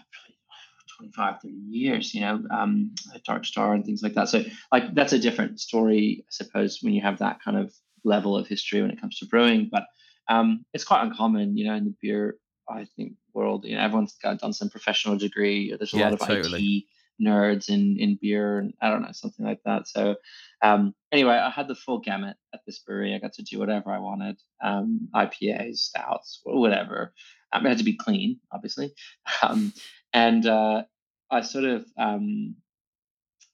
[0.99, 4.29] 25, 30 years, you know, um, Dark Star and things like that.
[4.29, 7.73] So like that's a different story, I suppose, when you have that kind of
[8.05, 9.67] level of history when it comes to brewing.
[9.69, 9.83] But
[10.29, 12.37] um, it's quite uncommon, you know, in the beer
[12.69, 13.65] I think world.
[13.65, 15.73] You know, everyone's got done some professional degree.
[15.75, 16.61] There's a yeah, lot of totally.
[16.63, 16.83] IT
[17.21, 19.87] nerds in in beer, and I don't know something like that.
[19.87, 20.15] So,
[20.61, 23.13] um, anyway, I had the full gamut at this brewery.
[23.13, 27.13] I got to do whatever I wanted, um, IPAs, stouts, whatever.
[27.51, 28.93] Um, it had to be clean, obviously,
[29.41, 29.73] um,
[30.11, 30.83] and uh,
[31.29, 32.55] I sort of um,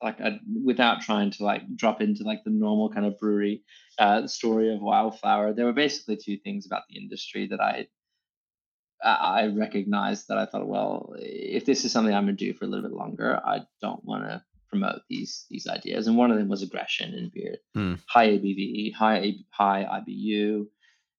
[0.01, 3.63] like I, without trying to like drop into like the normal kind of brewery
[3.97, 7.87] uh, story of Wildflower, there were basically two things about the industry that I
[9.03, 12.65] I recognized that I thought, well, if this is something I'm going to do for
[12.65, 16.07] a little bit longer, I don't want to promote these these ideas.
[16.07, 17.99] And one of them was aggression in beer, mm.
[18.07, 20.67] high ABV, high high IBU,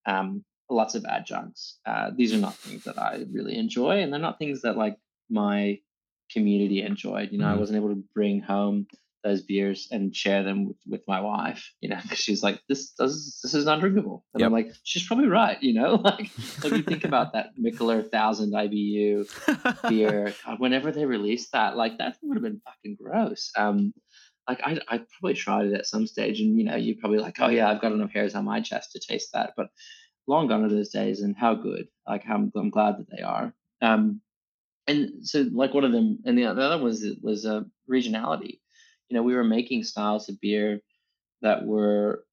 [0.06, 1.78] um, lots of adjuncts.
[1.86, 4.96] Uh, these are not things that I really enjoy, and they're not things that like
[5.28, 5.78] my
[6.30, 7.32] community enjoyed.
[7.32, 7.50] You know, mm.
[7.50, 7.60] I hmm.
[7.60, 8.86] wasn't able to bring home
[9.22, 12.90] those beers and share them with, with my wife, you know, because she's like, this
[12.92, 14.24] does this is undrinkable.
[14.34, 14.46] And yep.
[14.46, 18.52] I'm like, she's probably right, you know, like if you think about that Mikkeller thousand
[18.52, 23.50] IBU beer, God, whenever they released that, like that would have been fucking gross.
[23.56, 23.92] Um,
[24.48, 27.36] like I, I probably tried it at some stage, and you know, you're probably like,
[27.40, 29.68] oh yeah, I've got enough hairs on my chest to taste that, but
[30.26, 31.86] long gone are those days, and how good.
[32.08, 33.54] Like I'm, I'm glad that they are.
[33.80, 34.20] Um,
[34.86, 38.59] and so like one of them, and the, the other was was a uh, regionality.
[39.10, 40.80] You know, we were making styles of beer
[41.42, 42.24] that were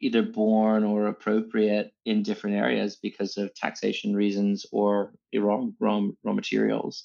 [0.00, 6.32] either born or appropriate in different areas because of taxation reasons or raw raw, raw
[6.32, 7.04] materials.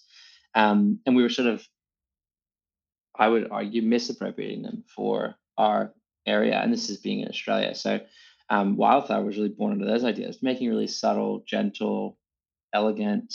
[0.56, 1.66] Um, and we were sort of,
[3.16, 5.94] I would argue, misappropriating them for our
[6.26, 6.60] area.
[6.60, 7.76] And this is being in Australia.
[7.76, 8.00] So
[8.50, 12.18] um, Wildflower was really born under those ideas, making really subtle, gentle,
[12.74, 13.34] elegant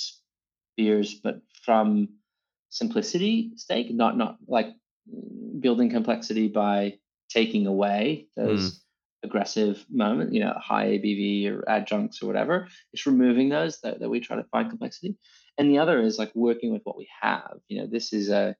[0.76, 2.08] beers, but from
[2.70, 4.74] simplicity stake, not not like
[5.60, 8.78] building complexity by taking away those mm.
[9.24, 12.68] aggressive moment, you know, high ABV or adjuncts or whatever.
[12.92, 15.16] It's removing those that, that we try to find complexity.
[15.58, 17.58] And the other is like working with what we have.
[17.68, 18.56] You know, this is a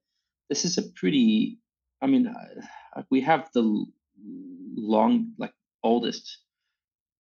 [0.49, 1.59] this is a pretty.
[2.03, 3.87] I mean, uh, we have the
[4.77, 5.53] long, like
[5.83, 6.39] oldest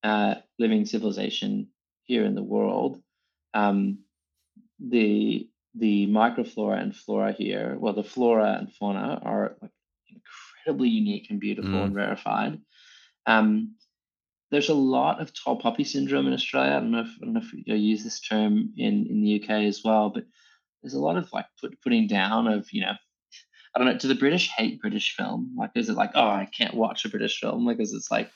[0.02, 1.68] uh, living civilization
[2.02, 3.00] here in the world.
[3.54, 4.00] Um,
[4.78, 9.70] the the microflora and flora here, well, the flora and fauna are like
[10.08, 11.84] incredibly unique and beautiful mm.
[11.84, 12.60] and rarefied.
[13.26, 13.74] Um,
[14.50, 16.72] there's a lot of tall poppy syndrome in Australia.
[16.72, 19.42] I don't know if, I don't know if you use this term in, in the
[19.42, 20.24] UK as well, but
[20.82, 22.92] there's a lot of like put, putting down of, you know,
[23.74, 25.56] I don't know, do the British hate British film?
[25.58, 27.66] Like, is it like, oh, I can't watch a British film?
[27.66, 28.30] Like, is it's like,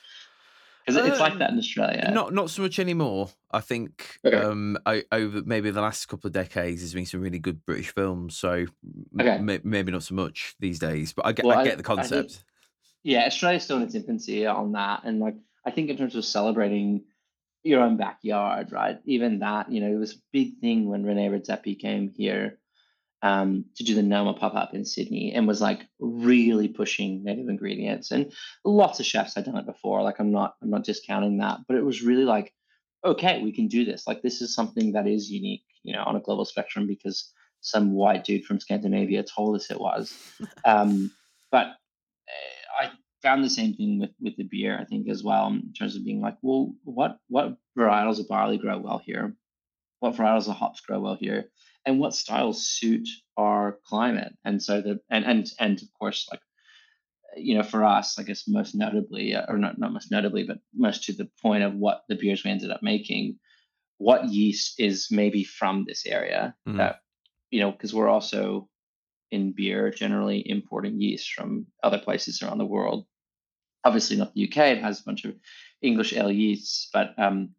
[0.95, 2.11] because it's like that in Australia.
[2.13, 3.29] Not not so much anymore.
[3.51, 4.37] I think okay.
[4.37, 7.93] um, I, over maybe the last couple of decades, there's been some really good British
[7.93, 8.37] films.
[8.37, 8.65] So
[9.19, 9.29] okay.
[9.29, 12.31] m- maybe not so much these days, but I get well, I get the concept.
[12.31, 12.43] Think,
[13.03, 16.25] yeah, Australia's still in its infancy on that, and like I think in terms of
[16.25, 17.03] celebrating
[17.63, 18.99] your own backyard, right?
[19.05, 22.57] Even that, you know, it was a big thing when Rene Redzepi came here
[23.21, 27.49] um, to do the Noma pop up in Sydney and was like really pushing native
[27.49, 28.11] ingredients.
[28.11, 28.31] And
[28.63, 30.01] lots of chefs had done it before.
[30.03, 32.53] Like I'm not I'm not discounting that, but it was really like,
[33.03, 34.07] okay, we can do this.
[34.07, 37.93] Like this is something that is unique, you know, on a global spectrum because some
[37.93, 40.15] white dude from Scandinavia told us it was.
[40.65, 41.11] Um,
[41.51, 45.47] but eh, I found the same thing with with the beer, I think, as well,
[45.47, 49.35] in terms of being like, well, what what varietals of barley grow well here?
[49.99, 51.49] What varietals of hops grow well here?
[51.85, 56.41] And what styles suit our climate and so the and and and of course like
[57.37, 60.59] you know for us i guess most notably uh, or not not most notably but
[60.75, 63.37] most to the point of what the beers we ended up making
[63.97, 66.77] what yeast is maybe from this area mm-hmm.
[66.77, 66.99] that
[67.51, 68.67] you know because we're also
[69.31, 73.05] in beer generally importing yeast from other places around the world
[73.83, 75.35] obviously not the uk it has a bunch of
[75.81, 77.49] english ale yeasts but um,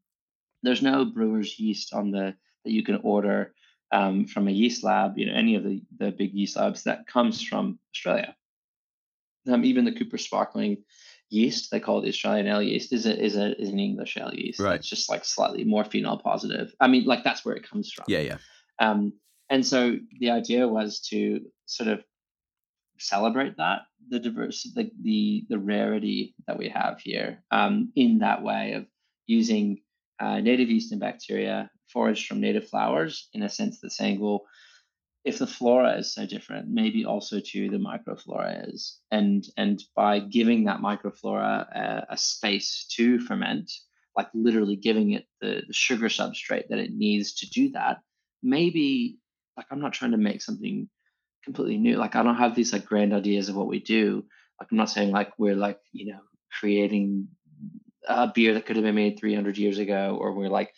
[0.62, 3.54] there's no brewer's yeast on the that you can order
[3.92, 7.06] um, from a yeast lab, you know, any of the, the big yeast labs that
[7.06, 8.34] comes from Australia.
[9.50, 10.84] Um, even the Cooper Sparkling
[11.30, 14.16] yeast, they call it the Australian ale yeast, is a, is a is an English
[14.16, 14.60] ale yeast.
[14.60, 14.76] Right.
[14.76, 16.72] It's just like slightly more phenol positive.
[16.78, 18.04] I mean, like that's where it comes from.
[18.08, 18.36] Yeah, yeah.
[18.78, 19.14] Um,
[19.48, 22.04] and so the idea was to sort of
[22.98, 28.42] celebrate that the diversity, the, the the rarity that we have here um, in that
[28.42, 28.86] way of
[29.26, 29.80] using
[30.20, 34.44] uh, native yeast and bacteria foraged from native flowers in a sense that saying, well,
[35.24, 40.18] if the flora is so different, maybe also too the microflora is, and and by
[40.18, 43.70] giving that microflora a, a space to ferment,
[44.16, 47.98] like literally giving it the, the sugar substrate that it needs to do that,
[48.42, 49.18] maybe
[49.56, 50.88] like I'm not trying to make something
[51.44, 51.96] completely new.
[51.96, 54.24] Like I don't have these like grand ideas of what we do.
[54.58, 56.20] Like I'm not saying like we're like you know
[56.58, 57.28] creating
[58.08, 60.72] a beer that could have been made 300 years ago, or we're like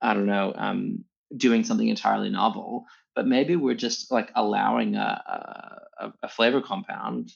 [0.00, 1.04] I don't know, um,
[1.36, 7.30] doing something entirely novel, but maybe we're just like allowing a, a, a flavor compound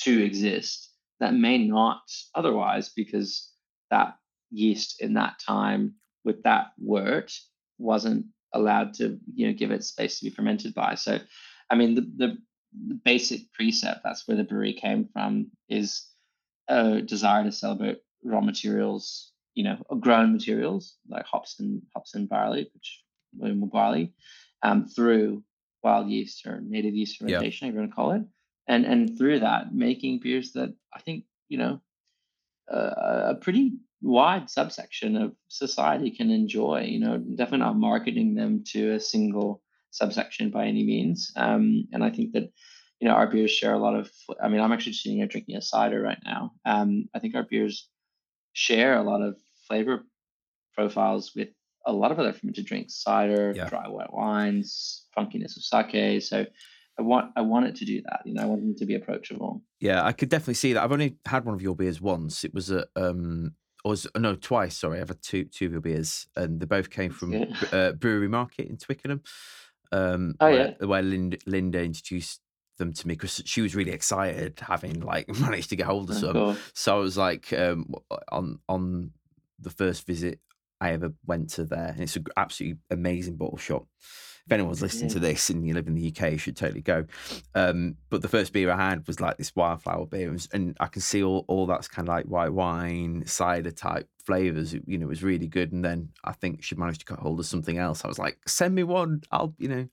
[0.00, 0.90] to exist
[1.20, 2.02] that may not
[2.34, 3.50] otherwise because
[3.90, 4.16] that
[4.50, 7.32] yeast in that time with that wort
[7.78, 10.94] wasn't allowed to you know give it space to be fermented by.
[10.94, 11.18] So
[11.70, 12.38] i mean the, the,
[12.88, 16.06] the basic precept that's where the brewery came from is
[16.68, 22.28] a desire to celebrate raw materials you know, grown materials like hops and hops and
[22.28, 23.02] barley, which
[23.34, 24.12] William barley,
[24.62, 25.42] um, through
[25.82, 27.74] wild yeast or native yeast fermentation, yep.
[27.74, 28.22] you want to call it,
[28.68, 31.80] and and through that making beers that I think you know
[32.72, 36.82] uh, a pretty wide subsection of society can enjoy.
[36.82, 41.32] You know, definitely not marketing them to a single subsection by any means.
[41.36, 42.50] Um, and I think that
[43.00, 44.10] you know our beers share a lot of.
[44.42, 46.52] I mean, I'm actually sitting here drinking a cider right now.
[46.64, 47.88] Um, I think our beers
[48.52, 49.36] share a lot of
[49.72, 50.04] flavor
[50.74, 51.48] profiles with
[51.86, 53.68] a lot of other fermented drinks, cider, yeah.
[53.68, 56.22] dry white wines, funkiness of sake.
[56.22, 56.46] So
[56.98, 58.20] I want I want it to do that.
[58.24, 59.62] You know, I want them to be approachable.
[59.80, 60.82] Yeah, I could definitely see that.
[60.82, 62.44] I've only had one of your beers once.
[62.44, 63.54] It was a um,
[63.84, 64.76] or was, no, twice.
[64.76, 67.34] Sorry, I've had two two of your beers, and they both came from
[67.72, 69.22] uh, Brewery Market in Twickenham.
[69.90, 72.40] Um, Oh, where, where Linda, Linda introduced
[72.78, 76.16] them to me because she was really excited, having like managed to get hold of
[76.16, 76.32] some.
[76.32, 76.56] cool.
[76.74, 77.86] So I was like, um,
[78.30, 79.10] on on
[79.62, 80.40] the first visit
[80.80, 83.86] I ever went to there, and it's an absolutely amazing bottle shop.
[84.46, 87.04] If anyone's listening to this and you live in the UK, you should totally go.
[87.54, 91.00] Um, but the first beer I had was like this wildflower beer, and, I can
[91.00, 94.74] see all, all that's kind of like white wine, cider type flavors.
[94.74, 95.70] You know, it was really good.
[95.70, 98.04] And then I think she managed to get hold of something else.
[98.04, 99.22] I was like, send me one.
[99.30, 99.88] I'll, you know,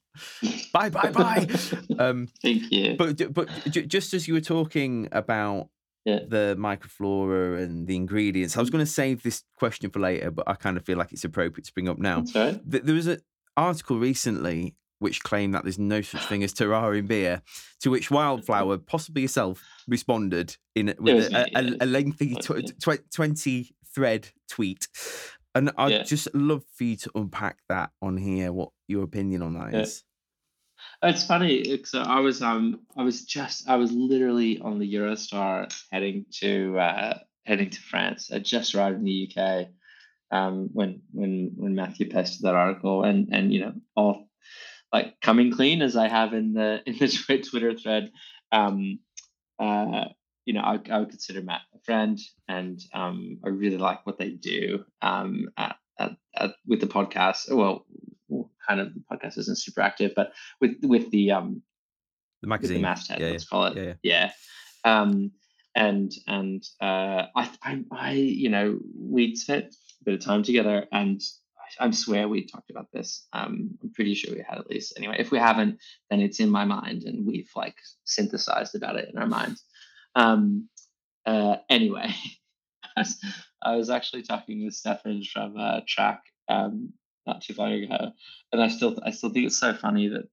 [0.73, 1.47] bye, bye, bye.
[1.99, 2.95] um, Thank you.
[2.97, 5.69] but but ju- just as you were talking about
[6.09, 6.19] Yeah.
[6.27, 10.47] the microflora and the ingredients, I was going to save this question for later, but
[10.47, 12.23] I kind of feel like it's appropriate to bring up now.
[12.35, 12.59] Right.
[12.65, 13.19] There was an
[13.57, 17.41] article recently which claimed that there's no such thing as terroir in beer,
[17.79, 23.09] to which Wildflower, possibly yourself, responded in a- with a, a, a lengthy tw- tw-
[23.13, 24.89] 20 thread tweet.
[25.55, 26.03] And I'd Yeah.
[26.03, 30.03] just love for you to unpack that on here, what your opinion on that is.
[31.01, 31.81] It's funny.
[31.85, 36.77] So I was um I was just I was literally on the Eurostar heading to
[36.77, 38.31] uh, heading to France.
[38.31, 39.67] I just arrived in the UK
[40.31, 44.27] um, when when when Matthew posted that article, and and you know all
[44.91, 48.11] like coming clean as I have in the in the Twi- Twitter thread.
[48.51, 48.99] Um,
[49.57, 50.05] uh,
[50.45, 54.17] you know, I, I would consider Matt a friend, and um, I really like what
[54.17, 57.53] they do um, at, at, at, with the podcast.
[57.53, 57.85] Well,
[58.69, 61.61] kind of the podcast isn't super active, but with with the um
[62.41, 62.81] The with the magazine.
[62.81, 63.31] masthead, yeah, yeah.
[63.31, 63.77] let's call it.
[63.77, 64.31] Yeah, Yeah.
[64.85, 65.31] Um,
[65.75, 70.87] and and uh, I, I I you know we'd spent a bit of time together,
[70.91, 71.21] and
[71.79, 73.27] I, swear we talked about this.
[73.33, 74.93] Um, I'm pretty sure we had at least.
[74.97, 75.79] Anyway, if we haven't,
[76.09, 79.63] then it's in my mind, and we've like synthesized about it in our minds.
[80.15, 80.69] Um,
[81.25, 82.09] uh, anyway,
[82.97, 83.19] I was,
[83.61, 86.93] I was actually talking with Stefan from uh, Track um,
[87.27, 88.11] not too long ago,
[88.51, 90.23] and I still I still think it's so funny that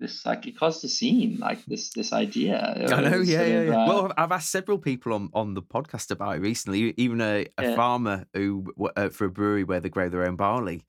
[0.00, 2.58] this like it caused a scene like this this idea.
[2.92, 3.84] I know, yeah, yeah, of, yeah.
[3.84, 6.92] uh, well, I've- I've asked several people on, on the podcast about it recently.
[6.96, 7.76] Even a, a Yeah.
[7.76, 10.84] farmer who uh, for a brewery where they grow their own barley,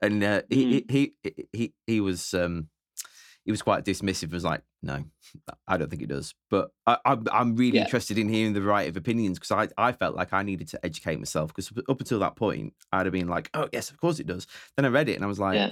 [0.00, 0.90] and uh, he, Mm.
[0.90, 2.68] he he he he was um
[3.44, 4.32] he was quite dismissive.
[4.32, 5.04] Was like, no,
[5.66, 6.34] I don't think it does.
[6.50, 7.82] But I, I'm I'm really Yeah.
[7.82, 10.84] interested in hearing the variety of opinions because I I felt like I needed to
[10.84, 14.20] educate myself because up until that point I'd have been like, oh yes, of course
[14.20, 14.46] it does.
[14.76, 15.70] Then I read it and I was like, yeah.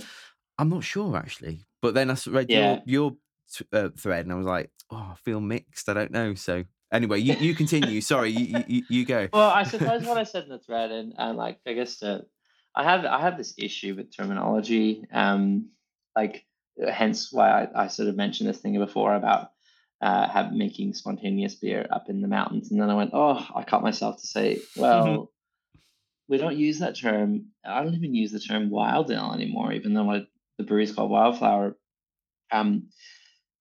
[0.58, 1.60] I'm not sure actually.
[1.80, 2.80] But then I read Yeah.
[2.86, 3.16] your your
[3.52, 5.88] t- uh, thread and I was like, oh, I feel mixed.
[5.88, 6.34] I don't know.
[6.34, 8.00] So anyway, you, you continue.
[8.00, 9.28] Sorry, you, you- you go.
[9.32, 12.82] Well, I suppose what I said in the thread, and, and like I guess I
[12.82, 15.70] have I have this issue with terminology, um,
[16.16, 16.44] like
[16.90, 19.50] hence why I, I sort of mentioned this thing before about
[20.00, 23.62] uh, have making spontaneous beer up in the mountains, and then I went, oh, I
[23.62, 25.30] caught myself to say, well,
[26.28, 27.46] we don't use that term.
[27.64, 30.26] I don't even use the term wild ale anymore, even though my,
[30.58, 31.76] the brewery's called Wildflower.
[32.50, 32.88] Um,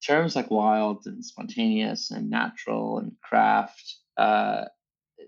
[0.06, 3.98] terms like wild and spontaneous and natural and craft.
[4.18, 4.66] Uh,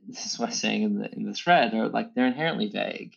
[0.07, 1.73] this is what I'm saying in the in the thread.
[1.73, 3.15] Are like they're inherently vague,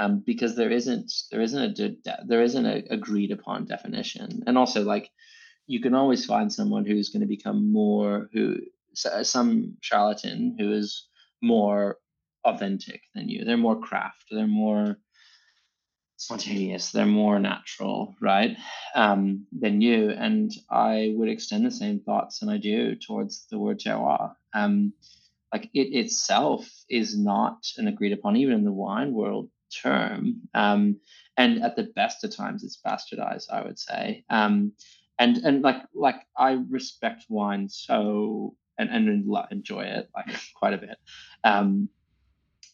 [0.00, 4.82] um, because there isn't there isn't a there isn't a agreed upon definition, and also
[4.82, 5.10] like
[5.66, 8.56] you can always find someone who's going to become more who
[8.94, 11.06] some charlatan who is
[11.42, 11.98] more
[12.44, 13.44] authentic than you.
[13.44, 14.24] They're more craft.
[14.30, 14.96] They're more
[16.16, 16.90] spontaneous.
[16.90, 18.56] They're more natural, right?
[18.94, 20.10] Um, than you.
[20.10, 24.34] And I would extend the same thoughts, and I do towards the word terroir.
[24.54, 24.94] Um,
[25.52, 30.42] like it itself is not an agreed upon, even in the wine world, term.
[30.54, 31.00] Um,
[31.36, 33.50] and at the best of times, it's bastardized.
[33.50, 34.24] I would say.
[34.30, 34.72] Um,
[35.18, 40.78] and and like like I respect wine so and and enjoy it like quite a
[40.78, 40.96] bit.
[41.44, 41.88] Um,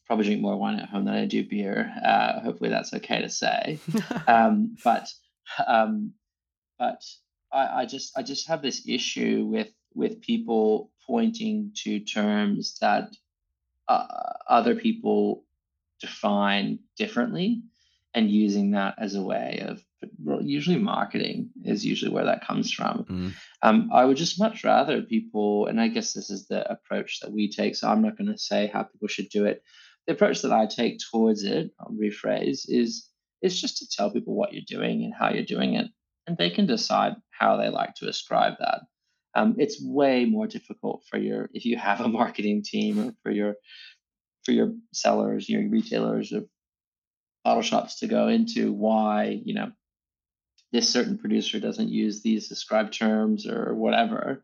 [0.06, 1.92] probably drink more wine at home than I do beer.
[2.04, 3.78] Uh, hopefully, that's okay to say.
[4.28, 5.09] Um, but
[5.66, 6.12] um,
[6.78, 7.02] but
[7.52, 13.11] I, I just I just have this issue with with people pointing to terms that
[13.88, 14.06] uh,
[14.48, 15.44] other people
[16.00, 17.62] define differently
[18.14, 19.83] and using that as a way of
[20.40, 23.04] usually marketing is usually where that comes from.
[23.04, 23.33] Mm.
[23.62, 27.33] Um, I would just much rather people, and I guess this is the approach that
[27.33, 27.77] we take.
[27.77, 29.62] So I'm not going to say how people should do it.
[30.06, 33.08] The approach that I take towards it, I'll rephrase, is
[33.42, 35.87] it's just to tell people what you're doing and how you're doing it,
[36.27, 38.83] and they can decide how they like to ascribe that.
[39.35, 43.31] Um, it's way more difficult for your if you have a marketing team or for
[43.31, 43.56] your
[44.47, 46.44] for your sellers, your retailers your
[47.44, 49.71] bottle shops to go into why you know
[50.73, 54.42] this certain producer doesn't use these described terms or whatever.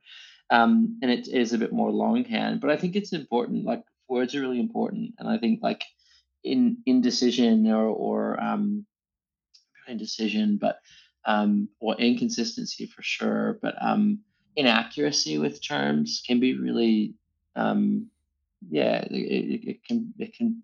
[0.51, 3.65] Um, and it is a bit more longhand, but I think it's important.
[3.65, 5.85] Like words are really important, and I think like
[6.45, 8.87] in indecision or or um,
[9.89, 10.79] indecision, but
[11.25, 14.21] um, or inconsistency for sure, but um,
[14.57, 17.15] inaccuracy with terms can be really
[17.57, 18.11] um,
[18.71, 20.63] yeah it, it, it can it can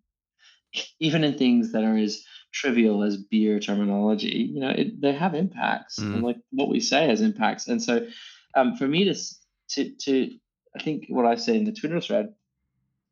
[1.00, 5.34] even in things that are as trivial as beer terminology, you know, it, they have
[5.34, 6.14] impacts, mm.
[6.14, 7.68] and like what we say has impacts.
[7.68, 8.06] And so,
[8.54, 9.14] um, for me to
[9.70, 10.30] to to,
[10.76, 12.34] I think what I say in the Twitter thread,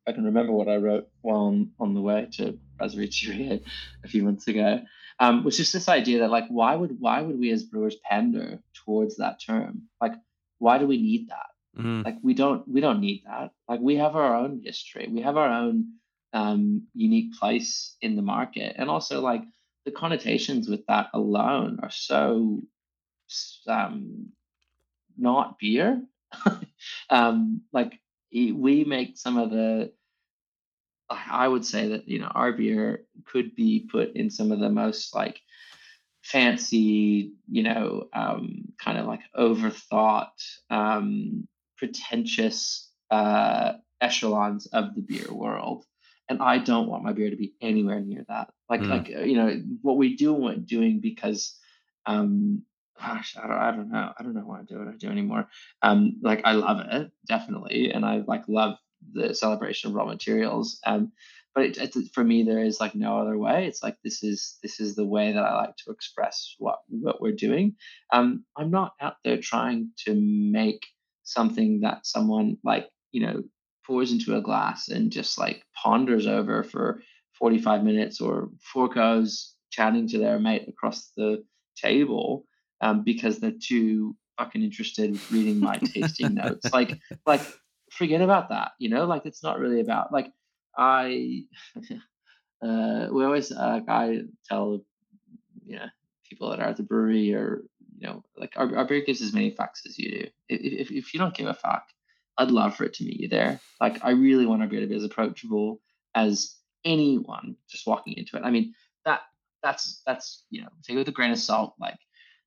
[0.07, 3.63] I can remember what I wrote while on, on the way to Brasserie
[4.03, 4.81] a few months ago,
[5.19, 8.59] um, was just this idea that like, why would why would we as brewers pander
[8.85, 9.83] towards that term?
[10.01, 10.13] Like,
[10.59, 11.47] why do we need that?
[11.77, 12.05] Mm.
[12.05, 13.51] Like, we don't we don't need that.
[13.67, 15.93] Like, we have our own history, we have our own
[16.33, 18.75] um, unique place in the market.
[18.77, 19.43] And also, like,
[19.85, 22.61] the connotations with that alone are so
[23.67, 24.29] um,
[25.17, 26.01] not beer.
[27.09, 27.99] um, like,
[28.31, 29.91] we make some of the
[31.09, 34.69] I would say that you know our beer could be put in some of the
[34.69, 35.39] most like
[36.23, 40.33] fancy, you know, um, kind of like overthought,
[40.69, 41.47] um,
[41.77, 45.85] pretentious uh, echelons of the beer world
[46.29, 48.49] and I don't want my beer to be anywhere near that.
[48.69, 48.89] Like mm.
[48.89, 51.57] like uh, you know what we do want doing because
[52.05, 52.63] um
[52.99, 55.09] gosh I don't, I don't know I don't know why I do what I do
[55.09, 55.47] anymore.
[55.81, 58.77] Um like I love it definitely and I like love
[59.13, 60.79] the celebration of raw materials.
[60.85, 61.11] Um
[61.55, 64.59] but it, it, for me there is like no other way it's like this is
[64.61, 67.73] this is the way that i like to express what what we're doing
[68.13, 70.85] um i'm not out there trying to make
[71.27, 73.43] something that someone like you know
[73.85, 77.01] pours into a glass and just like ponders over for
[77.37, 81.43] 45 minutes or four goes chatting to their mate across the
[81.75, 82.45] table
[82.81, 86.67] um, because they're too fucking interested in reading my tasting notes.
[86.73, 87.41] Like, like
[87.91, 88.71] forget about that.
[88.79, 90.31] You know, like it's not really about like
[90.77, 91.43] I.
[92.61, 94.81] uh, we always uh, I tell
[95.65, 95.87] you know
[96.29, 97.63] people that are at the brewery or
[97.97, 100.27] you know like our, our beer gives as many fucks as you do.
[100.49, 101.83] If, if, if you don't give a fuck,
[102.37, 103.59] I'd love for it to meet you there.
[103.81, 105.81] Like, I really want our beer to be as approachable
[106.13, 108.43] as anyone just walking into it.
[108.43, 108.73] I mean,
[109.05, 109.21] that
[109.63, 111.73] that's that's you know, take it with a grain of salt.
[111.79, 111.97] Like,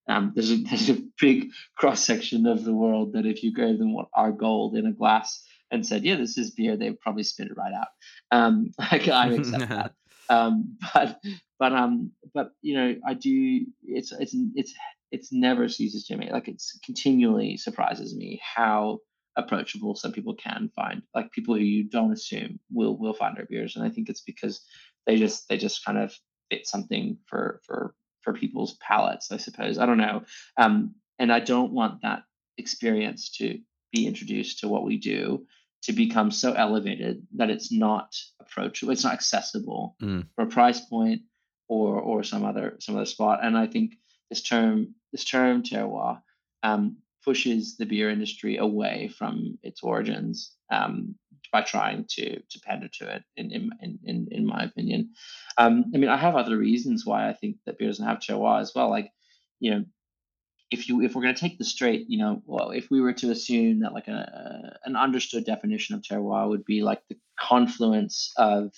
[0.08, 3.78] um, there's a there's a big cross section of the world that if you gave
[3.78, 7.22] them what our gold in a glass and said, yeah, this is beer, they'd probably
[7.22, 7.88] spit it right out.
[8.30, 9.92] Um, like I accept that.
[10.28, 11.20] Um, but
[11.58, 13.66] but um, but you know, I do.
[13.82, 14.72] It's it's it's
[15.10, 16.30] it's never ceases to me.
[16.30, 19.00] Like it's continually surprises me how
[19.36, 23.44] approachable some people can find like people who you don't assume will will find our
[23.44, 24.60] beers and i think it's because
[25.06, 26.12] they just they just kind of
[26.50, 30.22] fit something for for for people's palates i suppose i don't know
[30.56, 32.22] um and i don't want that
[32.58, 33.58] experience to
[33.92, 35.46] be introduced to what we do
[35.82, 40.26] to become so elevated that it's not approachable it's not accessible mm.
[40.34, 41.22] for a price point
[41.68, 43.92] or or some other some other spot and i think
[44.30, 46.20] this term this term terroir
[46.62, 51.14] um, pushes the beer industry away from its origins um,
[51.52, 53.22] by trying to to pander to it.
[53.36, 55.10] In in in in my opinion,
[55.58, 58.60] um, I mean, I have other reasons why I think that beer doesn't have terroir
[58.60, 58.88] as well.
[58.88, 59.10] Like,
[59.58, 59.84] you know,
[60.70, 63.12] if you if we're going to take the straight, you know, well, if we were
[63.14, 68.32] to assume that like a, an understood definition of terroir would be like the confluence
[68.36, 68.72] of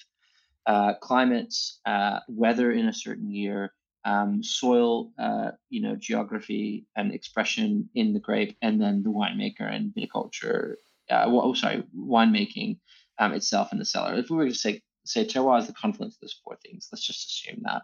[0.66, 3.72] uh, climate, uh, weather in a certain year,
[4.04, 9.70] um, soil, uh, you know, geography and expression in the grape, and then the winemaker
[9.70, 10.74] and viticulture.
[11.10, 12.78] Uh, well, oh, sorry, winemaking
[13.18, 14.14] um, itself in the cellar.
[14.14, 17.06] If we were to say say terroir is the confluence of those four things, let's
[17.06, 17.82] just assume that.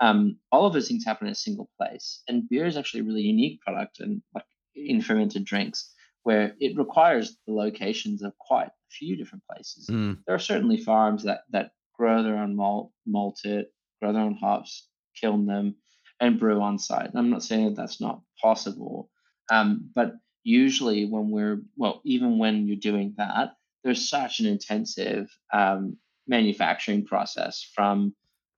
[0.00, 3.04] Um, all of those things happen in a single place, and beer is actually a
[3.04, 4.44] really unique product, and like
[4.74, 5.92] in fermented drinks,
[6.22, 9.88] where it requires the locations of quite a few different places.
[9.90, 10.18] Mm.
[10.26, 14.34] There are certainly farms that that grow their own malt, malt it, grow their own
[14.34, 14.88] hops,
[15.20, 15.76] kiln them,
[16.20, 17.10] and brew on site.
[17.14, 19.10] I'm not saying that that's not possible,
[19.50, 23.54] um, but usually when we're well, even when you're doing that,
[23.84, 25.96] there's such an intensive um,
[26.26, 28.14] manufacturing process from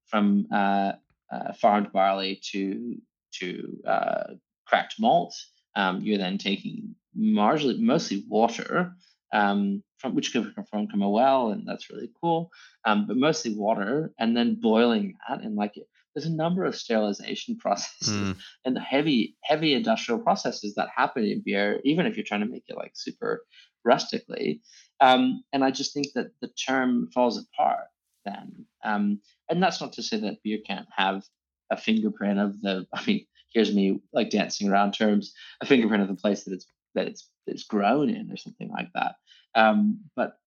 [0.07, 0.93] from uh,
[1.33, 2.97] uh, farmed barley to
[3.41, 4.25] to uh,
[4.67, 5.35] cracked malt.
[5.77, 8.93] Um, you're then taking marginally mostly water
[9.33, 12.51] um, from which can come from, a well, and that's really cool.
[12.85, 15.75] Um, but mostly water, and then boiling that, and like
[16.15, 18.37] there's a number of sterilization processes mm.
[18.65, 22.65] and heavy heavy industrial processes that happen in beer even if you're trying to make
[22.69, 23.45] it like super
[23.85, 24.62] rustically.
[25.01, 27.87] Um, and i just think that the term falls apart
[28.25, 28.65] then.
[28.83, 31.25] Um, and that's not to say that beer can't have
[31.71, 36.09] a fingerprint of the i mean here's me like dancing around terms a fingerprint of
[36.09, 39.17] the place that it's that it's it's grown in or something like that.
[39.55, 40.39] Um, but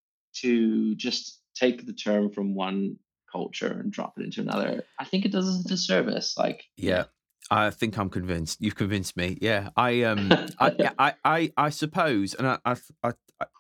[0.41, 2.97] to just take the term from one
[3.32, 6.38] culture and drop it into another, I think it does us a disservice.
[6.38, 7.05] Like, yeah.
[7.49, 8.57] I think I'm convinced.
[8.59, 9.38] You've convinced me.
[9.41, 13.11] Yeah, I um, I, yeah, I, I, I suppose, and I, I, I,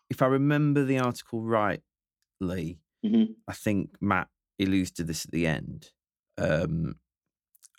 [0.09, 3.35] if I remember the article rightly, Mhm.
[3.47, 4.27] I think Matt
[4.59, 5.91] alludes to this at the end.
[6.37, 6.95] Um,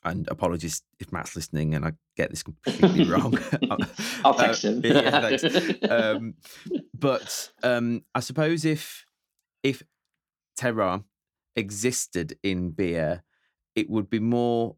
[0.05, 3.37] and apologies if Matt's listening and I get this completely wrong.
[4.25, 4.81] I'll text Uh, him.
[4.85, 5.91] yeah, thanks.
[5.91, 6.35] um,
[6.95, 9.05] but um, I suppose if
[9.65, 9.83] if
[10.59, 11.03] terroir
[11.59, 13.23] existed in beer,
[13.75, 14.77] it would be more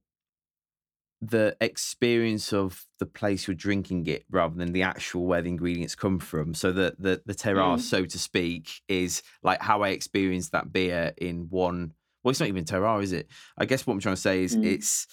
[1.22, 5.95] the experience of the place you're drinking it rather than the actual where the ingredients
[5.95, 6.55] come from.
[6.55, 7.81] So the the, the terroir, Mm.
[7.81, 11.93] so to speak, is like how I experienced that beer in one.
[12.22, 13.28] Well, it's not even terroir, is it?
[13.59, 14.64] I guess what I'm trying to say is Mm.
[14.64, 15.07] it's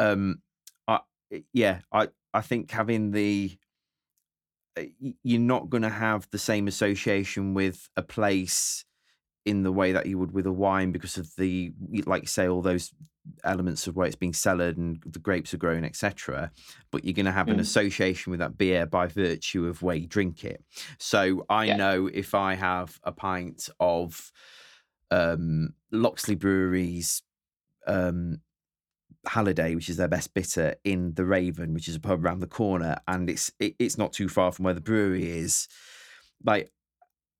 [0.00, 0.42] um
[0.88, 1.00] I
[1.52, 3.56] yeah, I I think having the
[4.76, 4.82] uh,
[5.22, 8.84] you're not going to have the same association with a place
[9.44, 11.72] in the way that you would with a wine because of the
[12.06, 12.92] like you say all those
[13.42, 16.50] elements of where it's being cellared and the grapes are grown etc
[16.90, 17.60] but you're going to have an Mm.
[17.60, 20.62] association with that beer by virtue of where you drink it
[20.98, 21.76] so i Yeah.
[21.76, 24.32] know if i have a pint of
[25.10, 27.22] um loxley brewery's
[27.86, 28.40] um
[29.26, 32.46] Halliday, which is their best bitter, in the Raven, which is a pub around the
[32.46, 35.66] corner, and it's it, it's not too far from where the brewery is.
[36.44, 36.70] Like,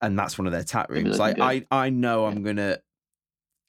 [0.02, 1.18] and that's one of their tap rooms.
[1.18, 2.30] Like, I I know Yeah.
[2.30, 2.78] I'm gonna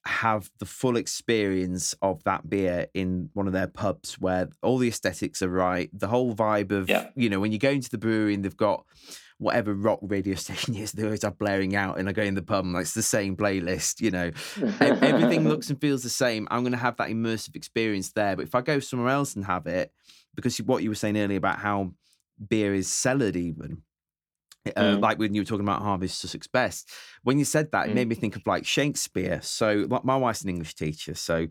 [0.07, 4.87] have the full experience of that beer in one of their pubs where all the
[4.87, 7.09] aesthetics are right, the whole vibe of Yeah.
[7.15, 8.85] you know when you go into the brewery and they've got
[9.37, 12.41] whatever rock radio station is they always have blaring out, and I go in the
[12.43, 14.31] pub and like, it's the same playlist, you know
[14.79, 16.47] everything looks and feels the same.
[16.51, 18.35] I'm going to have that immersive experience there.
[18.35, 19.91] But if I go somewhere else and have it,
[20.35, 21.93] because what you were saying earlier about how
[22.47, 23.81] beer is cellared, even
[24.75, 25.01] uh, Mm.
[25.01, 26.89] like when you were talking about Harvey's Sussex Best,
[27.23, 27.95] when you said that, it Mm.
[27.95, 29.39] made me think of like Shakespeare.
[29.41, 31.47] So, like, my wife's an English teacher, so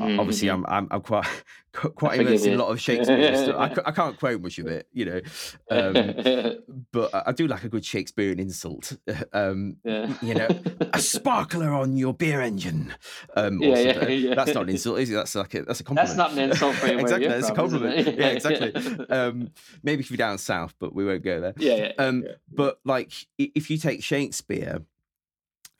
[0.00, 1.26] o- obviously Mhm, I'm, I'm I'm quite
[1.72, 3.54] quite immersed in a lot of Shakespeare.
[3.56, 5.20] I I, I can't quote much of it, you know.
[5.70, 6.54] Um,
[6.92, 8.96] but I do like a good Shakespearean insult.
[9.32, 10.12] Um, yeah.
[10.22, 10.48] you know,
[10.92, 12.94] a sparkler on your beer engine.
[13.36, 14.34] Um, Yeah, yeah, yeah.
[14.34, 15.14] That's not an insult, is it?
[15.14, 16.16] That's like a that's a compliment.
[16.16, 16.98] That's not an insult for you.
[16.98, 18.18] exactly, that's a from, isn't compliment.
[18.18, 19.06] Yeah, exactly.
[19.10, 19.50] Um,
[19.82, 21.54] maybe if you're down south, but we won't go there.
[21.58, 21.92] yeah, yeah.
[21.98, 22.32] Um, yeah.
[22.52, 24.82] but like, if you take Shakespeare,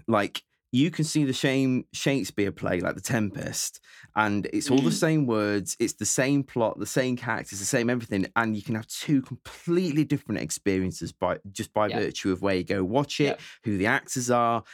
[0.06, 0.42] like
[0.74, 3.80] you can see the same Shakespeare play, like The Tempest,
[4.16, 5.04] and it's all the Mm.
[5.06, 8.74] same words, it's the same plot, the same characters, the same everything, and you can
[8.74, 12.00] have two completely different experiences by just by Yeah.
[12.00, 13.44] virtue of where you go watch it, Yeah.
[13.62, 14.64] who the actors are,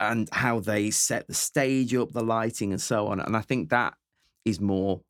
[0.00, 3.20] and how they set the stage up, the lighting, and so on.
[3.20, 3.92] And I think that
[4.46, 5.02] is more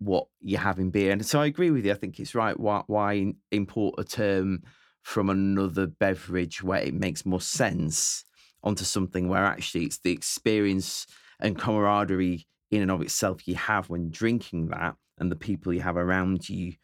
[0.00, 1.12] what you have in beer.
[1.12, 1.92] And so I agree with you.
[1.92, 2.58] I think it's right.
[2.58, 4.64] Why, why import a term
[5.02, 8.24] from another beverage where it makes more sense
[8.62, 11.06] onto something where actually it's the experience
[11.40, 15.80] and camaraderie in and of itself you have when drinking that and the people you
[15.80, 16.74] have around you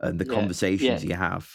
[0.00, 1.10] and the Yeah, conversations yeah.
[1.10, 1.48] you have.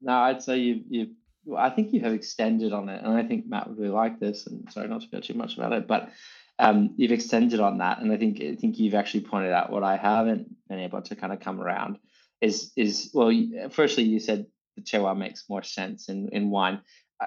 [0.00, 1.06] No, I'd say you you.
[1.44, 4.18] well, I think you have extended on it, and I think Matt would really like
[4.20, 4.46] this.
[4.46, 6.10] And sorry not to go too much about it, but
[6.58, 9.82] um, you've extended on that, and I think I think you've actually pointed out what
[9.82, 11.98] I haven't been able to kind of come around
[12.40, 13.32] is is well.
[13.70, 14.46] Firstly, you said
[14.76, 16.80] the terroir makes more sense in in wine.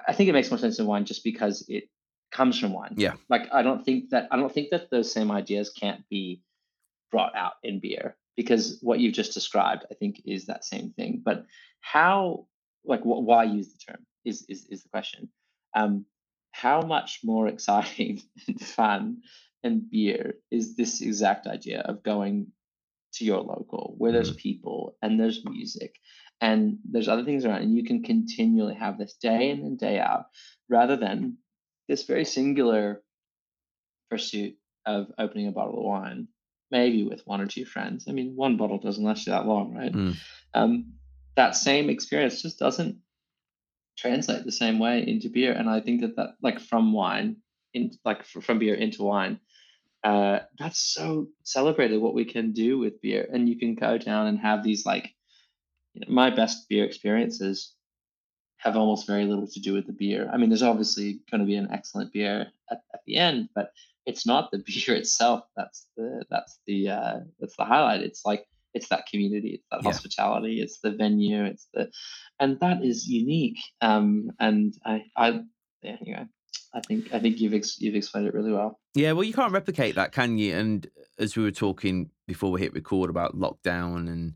[0.08, 1.88] I think it makes more sense in wine just because it
[2.32, 2.94] comes from wine.
[2.96, 3.14] Yeah.
[3.28, 6.42] Like I don't think that I don't think that those same ideas can't be
[7.10, 11.22] brought out in beer because what you've just described, I think, is that same thing.
[11.24, 11.46] But
[11.80, 12.46] how,
[12.84, 15.28] like, wh- why use the term is is is the question.
[15.74, 16.06] Um,
[16.52, 19.22] how much more exciting and fun
[19.62, 22.48] and beer is this exact idea of going
[23.14, 25.96] to your local where there's people and there's music
[26.40, 29.98] and there's other things around and you can continually have this day in and day
[29.98, 30.26] out
[30.68, 31.38] rather than
[31.88, 33.02] this very singular
[34.10, 36.28] pursuit of opening a bottle of wine
[36.70, 39.74] maybe with one or two friends i mean one bottle doesn't last you that long
[39.74, 40.16] right Mm.
[40.54, 40.92] um,
[41.36, 42.96] that same experience just doesn't
[43.96, 47.36] translate the same way into beer and i think that that like from wine
[47.74, 49.40] in like fr- from beer into wine
[50.04, 54.28] uh, that's so celebrated what we can do with beer and you can go down
[54.28, 55.10] and have these like
[55.96, 57.72] you know, my best beer experiences
[58.58, 61.46] have almost very little to do with the beer i mean there's obviously going to
[61.46, 63.72] be an excellent beer at, at the end but
[64.06, 68.46] it's not the beer itself that's the that's the uh, that's the highlight it's like
[68.74, 69.90] it's that community it's that Yeah.
[69.92, 71.90] hospitality it's the venue it's the
[72.40, 75.40] and that is unique um and i i
[75.82, 76.26] yeah, anyway
[76.74, 79.52] i think i think you've ex- you've explained it really well Yeah, well, you can't
[79.52, 80.54] replicate that, can you?
[80.56, 80.88] And
[81.18, 84.34] as we were talking before we hit record about lockdown and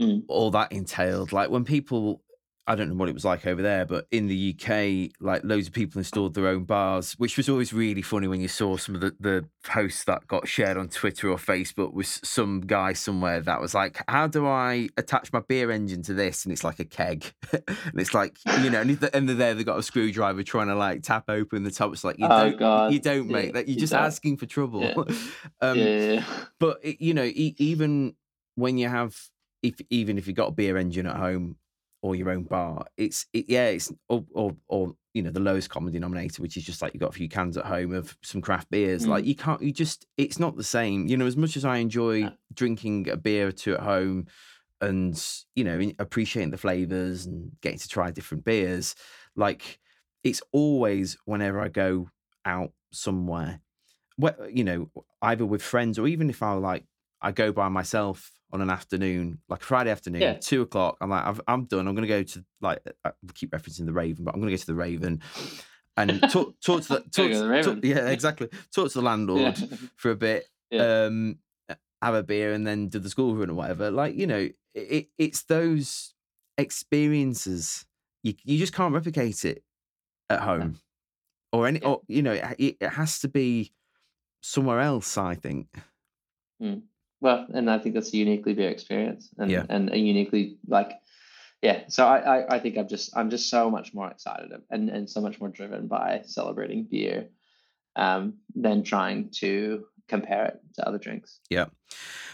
[0.00, 0.22] Mm.
[0.28, 2.22] all that entailed, like when people,
[2.66, 5.66] I don't know what it was like over there, but in the UK, like loads
[5.66, 8.94] of people installed their own bars, which was always really funny when you saw some
[8.94, 13.40] of the, the posts that got shared on Twitter or Facebook with some guy somewhere
[13.40, 16.44] that was like, How do I attach my beer engine to this?
[16.44, 17.32] And it's like a keg.
[17.52, 17.64] and
[18.00, 18.96] it's like, you know, and
[19.28, 21.92] they're there, they've got a screwdriver trying to like tap open the top.
[21.92, 22.92] It's like, you Oh, don't, God.
[22.92, 23.52] you don't, Yeah, mate.
[23.54, 24.04] That you're you just don't.
[24.04, 24.82] asking for trouble.
[24.82, 24.94] Yeah.
[25.60, 26.24] um, yeah.
[26.60, 28.14] but it, you know, e- even
[28.54, 29.16] when you have,
[29.62, 31.56] if even if you've got a beer engine at home
[32.02, 35.70] or your own bar, it's it, yeah, it's or, or or you know the lowest
[35.70, 38.40] common denominator, which is just like you've got a few cans at home of some
[38.40, 39.06] craft beers.
[39.06, 39.28] Like mm.
[39.28, 41.06] you can't, you just, it's not the same.
[41.06, 42.32] You know, as much as I enjoy No.
[42.54, 44.26] drinking a beer or two at home,
[44.80, 45.22] and
[45.54, 48.94] you know appreciating the flavors and getting to try different beers,
[49.36, 49.78] like
[50.24, 52.08] it's always whenever I go
[52.44, 53.60] out somewhere
[54.20, 54.90] wh- you know,
[55.22, 56.84] either with friends or even if I like,
[57.20, 60.34] I go by myself on an afternoon, like Friday afternoon, Yeah.
[60.34, 60.96] two o'clock.
[61.00, 61.86] I'm like, I've, I'm done.
[61.88, 64.40] I'm going to go to like, uh, uh, I keep referencing the Raven, but I'm
[64.40, 65.20] going to go to the Raven
[65.96, 67.80] and talk, talk to the, talk, to the talk- Raven.
[67.84, 68.48] yeah, exactly.
[68.74, 69.76] Talk to the landlord Yeah.
[69.96, 71.04] for a bit, Yeah.
[71.06, 71.38] um,
[71.68, 73.90] uh, have a beer, and then do the school run or whatever.
[73.90, 76.14] Like, you know, it, it's those
[76.58, 77.86] experiences
[78.22, 79.62] you you just can't replicate it
[80.28, 80.78] at home
[81.52, 83.72] or any or you know it, it has to be
[84.42, 85.16] somewhere else.
[85.18, 85.66] I think.
[86.60, 86.80] Hmm.
[87.20, 89.66] Well, and I think that's a uniquely beer experience, and Yeah.
[89.68, 90.92] and a uniquely like,
[91.62, 91.84] yeah.
[91.88, 95.08] So I, I I think I'm just I'm just so much more excited and and
[95.08, 97.28] so much more driven by celebrating beer,
[97.96, 101.40] um, than trying to compare it to other drinks.
[101.50, 101.66] Yeah.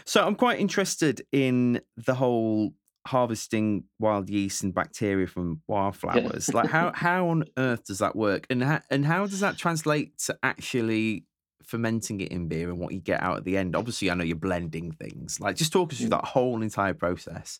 [0.05, 2.73] So I'm quite interested in the whole
[3.05, 6.53] harvesting wild yeast and bacteria from wildflowers.
[6.53, 10.17] Like how how on earth does that work, and how, and how does that translate
[10.19, 11.25] to actually
[11.67, 13.75] fermenting it in beer and what you get out at the end?
[13.75, 15.39] Obviously, I know you're blending things.
[15.39, 16.11] Like just talk us through Mm.
[16.11, 17.59] that whole entire process.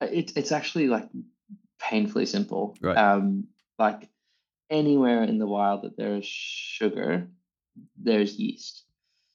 [0.00, 1.08] It, it's actually like
[1.80, 2.76] painfully simple.
[2.80, 2.96] Right.
[2.96, 3.48] Um,
[3.78, 4.08] like
[4.70, 7.28] anywhere in the wild that there's sugar,
[8.00, 8.84] there's yeast.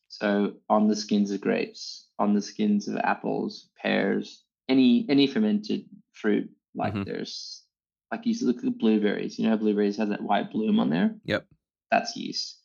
[0.08, 5.86] So on the skins of grapes, on the skins of apples, pears, any any fermented
[6.14, 7.06] fruit, like Mhm.
[7.06, 7.64] there's
[8.12, 9.40] like you look at blueberries.
[9.40, 11.16] You know, blueberries have that white bloom on there.
[11.26, 11.48] Yep.
[11.92, 12.60] That's yeast.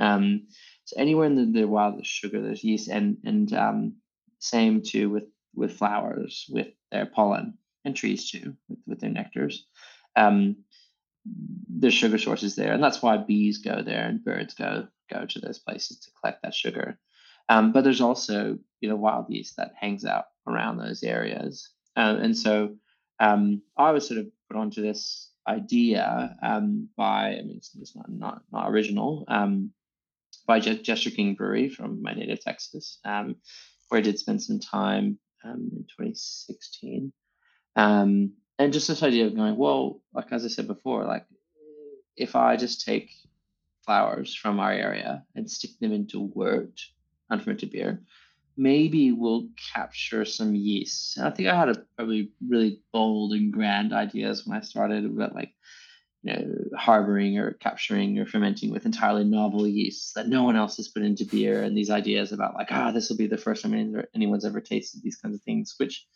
[0.00, 0.48] Um,
[0.84, 3.96] so anywhere in the, the wild there's sugar, there's yeast, and and um,
[4.38, 5.24] same too with
[5.54, 9.58] with flowers, with their pollen, and trees too, with, with their nectars.
[10.16, 10.56] Um,
[11.68, 15.38] there's sugar sources there, and that's why bees go there and birds go go to
[15.38, 16.98] those places to collect that sugar.
[17.48, 22.16] Um, but there's also you know wild yeast that hangs out around those areas, um,
[22.16, 22.76] and so
[23.18, 27.94] um, I was sort of put onto this idea um, by I mean it's, it's
[27.94, 29.72] not not not original um,
[30.50, 33.36] by Je- Jester King Brewery from my native Texas, um,
[33.88, 37.12] where I did spend some time um, in 2016.
[37.76, 41.24] Um, and just this idea of going, well, like as I said before, like
[42.16, 43.12] if I just take
[43.86, 46.80] flowers from our area and stick them into wort,
[47.30, 48.02] unfermented beer,
[48.56, 51.16] maybe we'll capture some yeast.
[51.16, 55.04] And I think I had a probably really bold and grand ideas when I started
[55.04, 55.54] about like,
[56.22, 60.76] you know, harboring or capturing or fermenting with entirely novel yeasts that no one else
[60.76, 63.62] has put into beer, and these ideas about like, ah, this will be the first
[63.62, 66.06] time anyone's ever tasted these kinds of things, which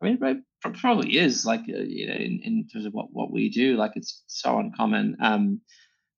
[0.00, 3.48] I mean, probably is like uh, you know, in, in terms of what what we
[3.48, 5.60] do, like it's so uncommon um,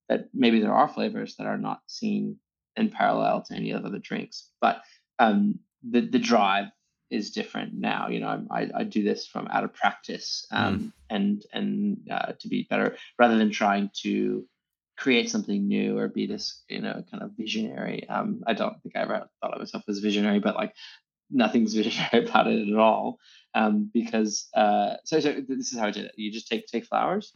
[0.08, 2.38] that maybe there are flavors that are not seen
[2.76, 4.82] in parallel to any of the other drinks, but
[5.18, 6.66] um, the the drive
[7.10, 8.08] is different now.
[8.08, 12.48] You know, I I do this from out of practice, um, and and uh, to
[12.48, 14.46] be better rather than trying to
[14.96, 18.08] create something new or be this you know kind of visionary.
[18.08, 20.74] Um, I don't think I ever thought of myself as visionary, but like
[21.30, 23.18] nothing's visionary about it at all
[23.54, 26.12] um, because uh, so, so this is how I did it.
[26.16, 27.32] You just take take flowers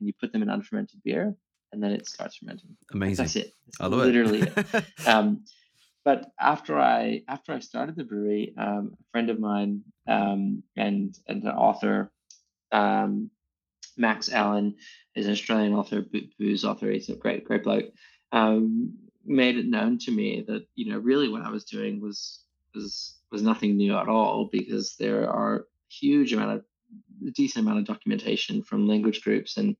[0.00, 1.34] and you put them in unfermented beer,
[1.72, 2.76] and then it starts fermenting.
[2.92, 3.24] Amazing.
[3.24, 3.54] That's it.
[3.66, 4.52] That's I love literally it.
[4.56, 4.84] it.
[5.06, 5.44] Um,
[6.04, 11.16] but after I after I started the brewery, um, a friend of mine um, and
[11.26, 12.12] and an author,
[12.72, 13.30] um,
[13.96, 14.76] Max Allen,
[15.14, 16.90] is an Australian author, bo- booze author.
[16.90, 17.86] He's a great great bloke.
[18.32, 18.94] Um,
[19.24, 22.44] made it known to me that you know really what I was doing was
[22.74, 26.64] was was nothing new at all because there are huge amount of
[27.26, 29.76] a decent amount of documentation from language groups and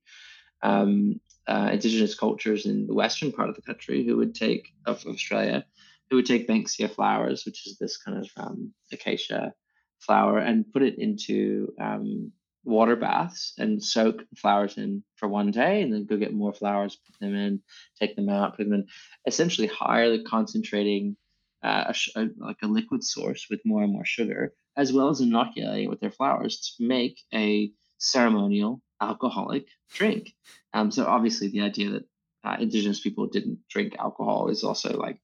[0.63, 5.05] um, uh, indigenous cultures in the western part of the country who would take of
[5.05, 5.63] Australia
[6.09, 9.53] who would take Banksia flowers, which is this kind of um, acacia
[9.99, 12.31] flower, and put it into um,
[12.63, 16.95] water baths and soak flowers in for one day, and then go get more flowers,
[16.95, 17.61] put them in,
[17.99, 18.87] take them out, put them in,
[19.25, 21.15] essentially highly concentrating
[21.63, 25.21] uh, a a, like a liquid source with more and more sugar, as well as
[25.21, 30.33] inoculating with their flowers to make a ceremonial alcoholic drink.
[30.73, 32.03] Um, so obviously, the idea that
[32.43, 35.19] uh, indigenous people didn't drink alcohol is also like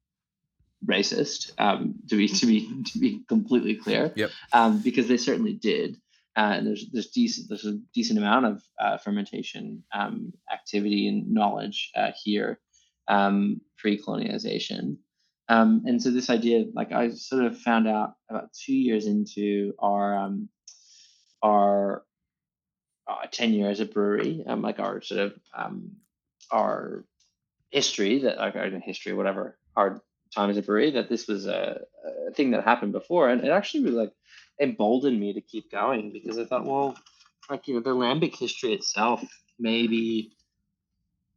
[0.86, 1.52] racist.
[1.58, 4.32] Um, to be to be to be completely clear, Yep.
[4.54, 5.98] um, because they certainly did.
[6.36, 11.30] Uh, and there's there's decent there's a decent amount of uh, fermentation um, activity and
[11.32, 12.60] knowledge uh, here
[13.08, 14.98] um, pre-colonization.
[15.50, 19.74] Um, and so this idea, like I sort of found out about two years into
[19.80, 20.48] our um,
[21.42, 22.06] our
[23.08, 25.92] uh, tenure as a brewery, um, like our sort of um,
[26.50, 27.04] our
[27.70, 30.02] history that like our history, whatever our
[30.36, 31.82] time as a brewery, that this was a,
[32.30, 34.14] a thing that happened before, and it actually really like
[34.62, 36.96] emboldened me to keep going because I thought, well,
[37.50, 39.24] like you know, the lambic history itself
[39.60, 40.32] maybe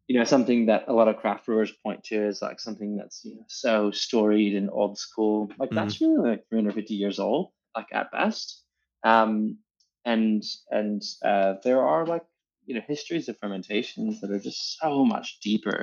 [0.08, 3.24] you know something that a lot of craft brewers point to as like something that's
[3.24, 5.50] you know so storied and old school.
[5.58, 5.74] Like Mhm.
[5.74, 8.62] that's really like 350 years old like at best.
[9.04, 9.58] Um
[10.04, 12.24] and and uh there are like
[12.66, 15.80] you know histories of fermentations that are just so much deeper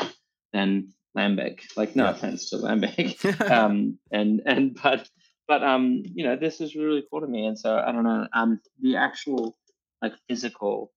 [0.53, 1.61] than lambic.
[1.75, 2.11] Like no Yeah.
[2.11, 3.19] offense to lambic.
[3.51, 5.09] Um and and but
[5.47, 7.45] but um you know this is really cool to me.
[7.45, 9.57] And so i don't know um the actual
[10.01, 10.91] like physical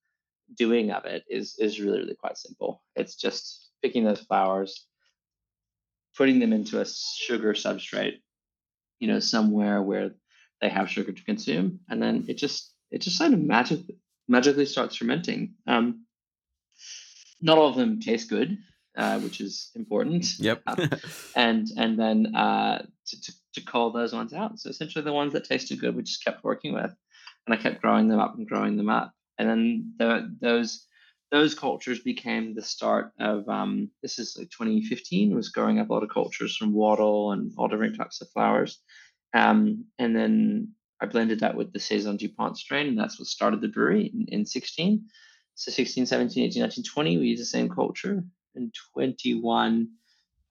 [0.56, 2.82] doing of it is is really really quite simple.
[2.94, 4.86] It's just picking those flowers
[6.16, 8.18] putting them into a sugar substrate
[9.00, 10.10] you know somewhere where
[10.60, 11.80] they have sugar to consume.
[11.88, 13.80] And then it just it just sort of magic
[14.28, 15.54] magically starts fermenting.
[15.66, 16.06] Um
[17.42, 18.56] not all of them taste good
[18.96, 20.62] uh, which is important yep.
[20.66, 20.88] Uh,
[21.36, 24.58] and and then uh, to, to, to call those ones out.
[24.58, 26.94] So essentially, the ones that tasted good, we just kept working with,
[27.46, 30.86] and I kept growing them up and growing them up, and then the, those
[31.30, 35.92] those cultures became the start of um, this is like 2015 was growing up a
[35.92, 38.80] lot of cultures from wattle and all different types of flowers,
[39.34, 43.60] um, and then I blended that with the saison Dupont strain, and that's what started
[43.60, 45.04] the brewery in, in 16.
[45.56, 48.24] So 16, 17, 18, 19, 20, we used the same culture.
[48.56, 49.88] In 21,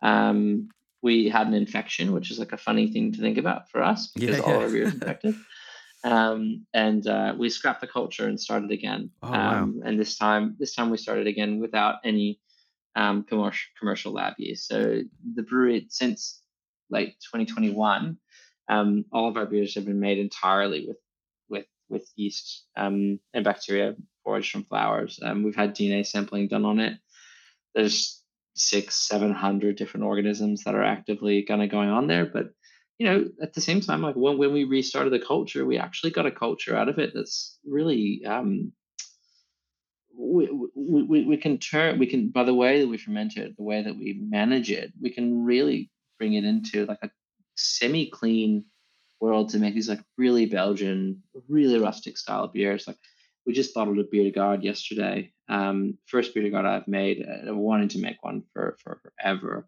[0.01, 0.69] um,
[1.01, 4.07] we had an infection, which is like a funny thing to think about for us
[4.07, 4.57] because Yeah, all yeah.
[4.59, 5.35] our beer is infected.
[6.05, 9.09] Um, and uh, we scrapped the culture and started again.
[9.21, 9.63] Oh, wow.
[9.63, 12.41] um, And this time, this time we started again without any
[12.95, 14.67] um, commercial commercial lab use.
[14.67, 15.01] So
[15.35, 16.41] the brewery since
[16.89, 18.17] late 2021,
[18.67, 20.97] um, all of our beers have been made entirely with
[21.49, 25.19] with with yeast um, and bacteria foraged from flowers.
[25.23, 26.97] Um, we've had DNA sampling done on it.
[27.75, 28.21] There's
[28.55, 32.25] six, seven hundred different organisms that are actively kind of going on there.
[32.25, 32.49] But
[32.99, 36.11] you know, at the same time, like when when we restarted the culture, we actually
[36.11, 38.71] got a culture out of it that's really um,
[40.15, 43.57] we, we, we, we can turn we can by the way that we ferment it,
[43.57, 47.09] the way that we manage it, we can really bring it into like a
[47.55, 48.65] semi clean
[49.19, 52.87] world to make these like really Belgian, really rustic style beers.
[52.87, 52.97] Like
[53.45, 55.31] we just bottled a beer garde yesterday.
[55.49, 57.25] Um, first beer de garde I've made.
[57.27, 59.67] I've wanted to make one for for forever.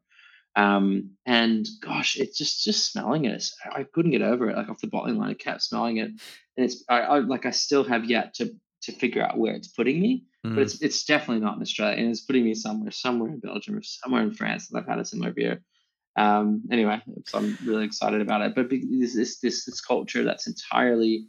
[0.56, 3.46] Um, and gosh, it's just just smelling it.
[3.66, 4.56] I I couldn't get over it.
[4.56, 7.52] Like off the bottling line, I kept smelling it, and it's I, I like I
[7.52, 8.52] still have yet to
[8.84, 10.26] to figure out where it's putting me.
[10.46, 10.56] Mm.
[10.56, 13.76] But it's it's definitely not in Australia, and it's putting me somewhere, somewhere in Belgium
[13.76, 15.62] or somewhere in France that I've had a similar beer.
[16.18, 18.56] Um, anyway, so I'm really excited about it.
[18.56, 21.28] But this this this, this culture that's entirely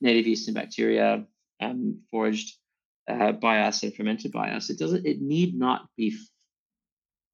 [0.00, 1.24] native yeast and bacteria
[1.60, 2.56] um, foraged
[3.08, 4.70] uh, by us and fermented by us.
[4.70, 5.06] It doesn't.
[5.06, 6.28] It need not be f-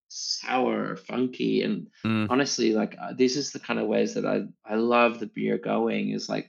[0.08, 1.62] sour or funky.
[1.62, 2.26] And Mm.
[2.30, 5.58] honestly, like uh, this is the kind of ways that I I love the beer
[5.58, 6.10] going.
[6.10, 6.48] Is like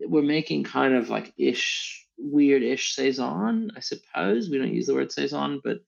[0.00, 3.72] we're making kind of like ish weird ish saison.
[3.76, 5.80] I suppose we don't use the word saison, but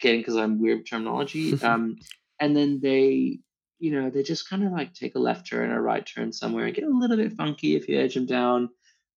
[0.00, 1.54] again, because I'm weird terminology.
[1.62, 1.96] Um,
[2.40, 3.40] and then they
[3.80, 6.32] you know they just kind of like take a left turn or a right turn
[6.32, 8.68] somewhere and get a little bit funky if you edge them down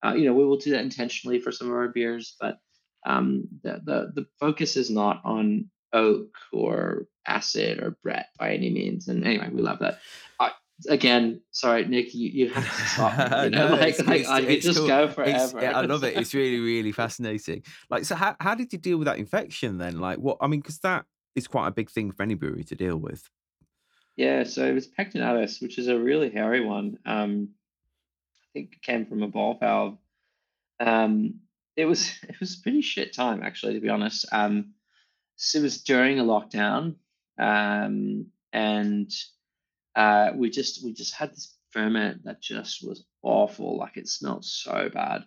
[0.03, 2.59] uh, you know we will do that intentionally for some of our beers but
[3.05, 8.69] um, the, the the focus is not on oak or acid or brett by any
[8.69, 9.99] means and anyway we love that
[10.39, 10.51] I,
[10.89, 14.29] again sorry nick you, you have to stop you know No, like, it's- like it's-
[14.29, 14.87] i could just cool.
[14.87, 16.17] go forever yeah, I love it.
[16.17, 17.63] It's really, really fascinating.
[17.89, 19.99] Like, so how, how did you deal with that infection then?
[19.99, 20.37] Like, what?
[20.41, 23.29] I mean, because that is quite a big thing for any brewery to deal with.
[24.17, 26.97] Yeah, so it was pectinatus, which is a really hairy one.
[27.05, 27.49] Um,
[28.53, 29.97] think it came from a ball valve.
[30.79, 31.41] Um,
[31.75, 34.25] it was it was a pretty shit time actually, to be honest.
[34.31, 34.73] Um,
[35.35, 36.95] so it was during a lockdown,
[37.39, 39.11] um, and
[39.95, 43.77] uh, we just we just had this ferment that just was awful.
[43.77, 45.23] Like it smelled so bad,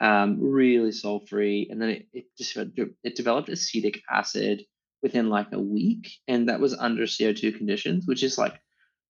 [0.00, 4.64] um, really sulfury, and then it, it just it developed acetic acid
[5.02, 8.58] within like a week, and that was under CO two conditions, which is like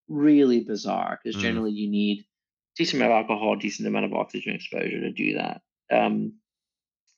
[0.08, 1.42] really bizarre because Mm.
[1.42, 2.24] generally you need
[2.76, 5.62] decent amount of alcohol, decent amount of oxygen exposure to do that.
[5.90, 6.34] Um,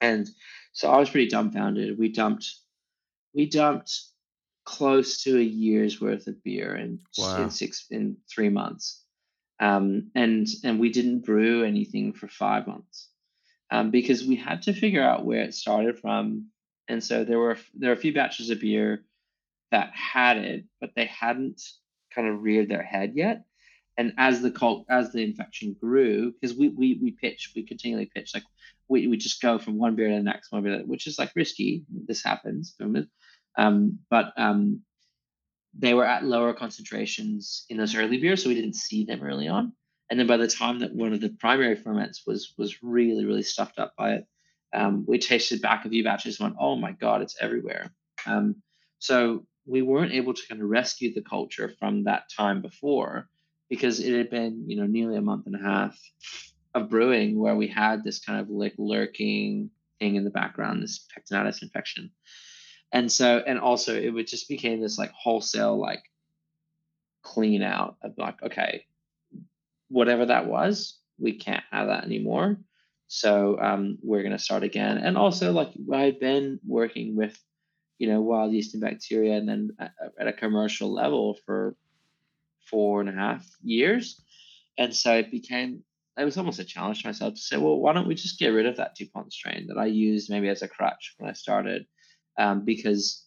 [0.00, 0.28] And
[0.72, 1.96] so I was pretty dumbfounded.
[1.96, 2.52] We dumped,
[3.34, 4.00] we dumped
[4.64, 7.44] close to a year's worth of beer in, Wow.
[7.44, 9.04] in six in three months,
[9.60, 13.08] um, and and we didn't brew anything for five months,
[13.70, 16.50] um, because we had to figure out where it started from,
[16.88, 19.04] and so there were there were a few batches of beer
[19.70, 21.62] that had it, but they hadn't
[22.14, 23.44] kind of reared their head yet.
[23.98, 28.10] And as the cult, as the infection grew, because we we we pitch, we continually
[28.14, 28.44] pitch, like
[28.88, 31.32] we, we just go from one beer to the next one beer, which is like
[31.36, 31.84] risky.
[32.06, 32.74] This happens,
[33.58, 34.80] um, but um,
[35.78, 39.48] they were at lower concentrations in those early beers, so we didn't see them early
[39.48, 39.72] on.
[40.10, 43.42] And then by the time that one of the primary ferments was was really really
[43.42, 44.26] stuffed up by it,
[44.72, 47.92] um, we tasted back a few batches and went, oh my god, it's everywhere.
[48.26, 48.62] Um,
[48.98, 53.28] so we weren't able to kind of rescue the culture from that time before
[53.68, 55.98] because it had been you know nearly a month and a half
[56.74, 61.06] of brewing where we had this kind of like lurking thing in the background, this
[61.14, 62.10] pectinatus infection.
[62.92, 66.02] And so, and also it would just became this like wholesale like
[67.22, 68.84] clean out of like, okay,
[69.88, 72.58] whatever that was, we can't have that anymore.
[73.06, 74.98] So um, we're going to start again.
[74.98, 77.38] And also, like I've been working with,
[77.98, 81.76] you know, wild yeast and bacteria, and then at, at a commercial level for
[82.70, 84.20] four and a half years,
[84.78, 85.84] and so it became.
[86.18, 88.48] It was almost a challenge to myself to say, well, why don't we just get
[88.48, 91.86] rid of that DuPont strain that I used maybe as a crutch when I started,
[92.38, 93.26] um, because,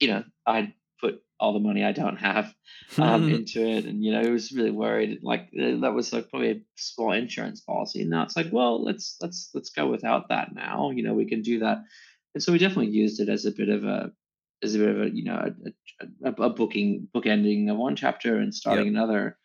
[0.00, 2.52] you know, I'd put all the money I don't have
[2.98, 5.20] um, into it, and you know, I was really worried.
[5.22, 8.02] Like uh, that was like probably a small insurance policy.
[8.02, 10.90] And now it's like, well, let's let's let's go without that now.
[10.90, 11.78] You know, we can do that,
[12.34, 14.12] and so we definitely used it as a bit of a
[14.62, 15.52] as a bit of a you know
[16.02, 19.36] a, a, a booking bookending of one chapter and starting another.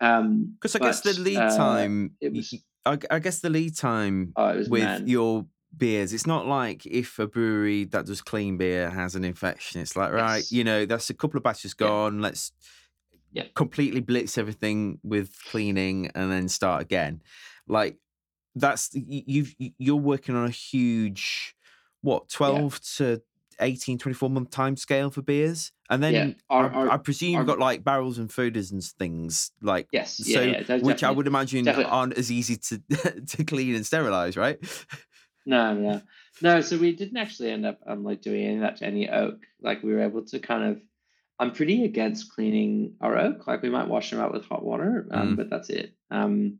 [0.00, 2.54] Um, Because I guess the lead uh, time, it was-
[2.86, 5.44] I, I guess the lead time oh, with your
[5.76, 9.94] beers, it's not like if a brewery that does clean beer has an infection, it's
[9.96, 10.50] like, right, Yes.
[10.50, 11.86] you know, that's a couple of batches Yeah.
[11.86, 12.20] gone.
[12.22, 12.52] Let's
[13.32, 13.44] Yeah.
[13.54, 17.20] completely blitz everything with cleaning and then start again.
[17.68, 17.98] Like,
[18.54, 21.54] that's you've you're working on a huge
[22.00, 23.22] what 12 to
[23.60, 27.34] 18 24 month time scale for beers and then Yeah, our- I, our- I presume
[27.34, 30.82] our- you've got like barrels and foeders and things like Yes, yeah, so yeah, those
[30.82, 31.90] which I would imagine definitely.
[31.90, 32.78] aren't as easy to
[33.26, 34.58] to clean and sterilize, right?
[35.46, 36.02] No, no,
[36.42, 36.60] no.
[36.60, 39.38] So we didn't actually end up um like doing any of that to any oak.
[39.60, 40.82] Like we were able to kind of.
[41.38, 43.46] I'm pretty against cleaning our oak.
[43.46, 45.36] Like we might wash them out with hot water, um, Mm.
[45.36, 45.94] but that's it.
[46.10, 46.58] Um,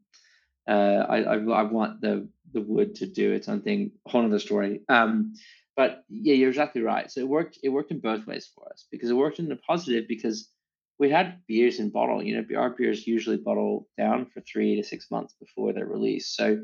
[0.67, 0.73] uh,
[1.07, 3.93] I, I I want the the wood to do its own thing.
[4.07, 4.81] Whole other story.
[4.89, 5.35] Um,
[5.81, 7.11] but yeah, you're exactly right.
[7.11, 7.59] So it worked.
[7.63, 10.51] It worked in both ways for us because it worked in the positive because
[10.99, 12.23] we had beers in bottle.
[12.23, 16.37] You know, our beers usually bottle down for three to six months before they're released.
[16.37, 16.61] So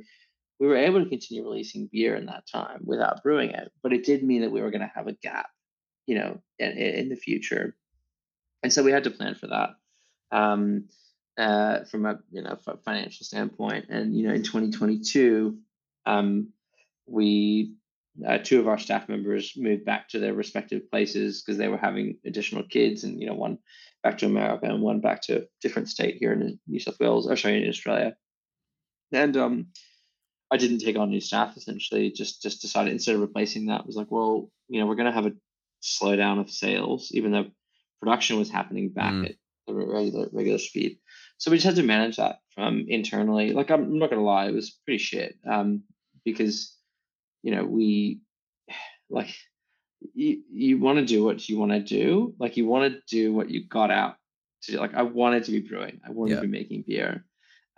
[0.61, 4.05] we were able to continue releasing beer in that time without brewing it, but it
[4.05, 5.49] did mean that we were going to have a gap,
[6.07, 7.75] you know, in, in the future,
[8.63, 9.71] and so we had to plan for that
[10.31, 10.91] um,
[11.39, 13.87] uh, from a you know financial standpoint.
[13.89, 15.57] And you know, in 2022,
[16.05, 16.53] um,
[17.07, 17.77] we
[18.27, 21.77] uh, two of our staff members moved back to their respective places because they were
[21.77, 23.59] having additional kids, and you know, one
[24.03, 27.29] back to America and one back to a different state here in New South Wales,
[27.29, 28.17] or sorry, in Australia,
[29.13, 29.67] and um.
[30.49, 31.57] I didn't take on new staff.
[31.57, 35.07] Essentially, just just decided instead of replacing that, was like, well, you know, we're going
[35.07, 35.33] to have a
[35.83, 37.47] slowdown of sales, even though
[38.01, 39.31] production was happening back Mm.
[39.31, 39.35] at
[39.67, 40.99] the regular regular speed.
[41.39, 43.55] So we just had to manage that from internally.
[43.55, 45.83] Like I'm, I'm not going to lie, it was pretty shit um,
[46.25, 46.76] because
[47.47, 48.21] you know we
[49.19, 49.33] like
[50.15, 52.35] you you want to do what you want to do.
[52.43, 54.17] Like you want to do what you got out
[54.63, 54.79] to do.
[54.79, 56.01] Like I wanted to be brewing.
[56.07, 56.41] I wanted Yeah.
[56.41, 57.25] to be making beer.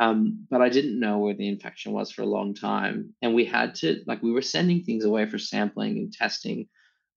[0.01, 3.15] Um, but I didn't know where the infection was for a long time.
[3.21, 6.69] And we had to, like, we were sending things away for sampling and testing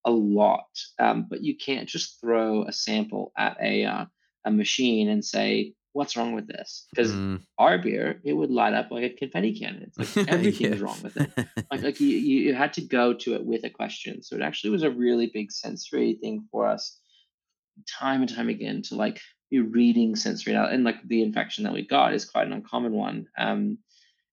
[0.03, 0.65] a lot.
[0.97, 4.05] Um, but you can't just throw a sample at a, uh,
[4.45, 6.87] a machine and say, what's wrong with this?
[6.93, 7.41] Because Mm.
[7.57, 9.83] our beer, it would light up like a confetti cannon.
[9.83, 10.85] It's like everything's Yeah.
[10.85, 11.31] wrong with it.
[11.71, 14.23] Like, like you, you had to go to it with a question.
[14.23, 16.99] So it actually was a really big sensory thing for us
[17.87, 19.19] time and time again to like
[19.49, 22.91] be reading sensory out and like the infection that we got is quite an uncommon
[22.93, 23.77] one um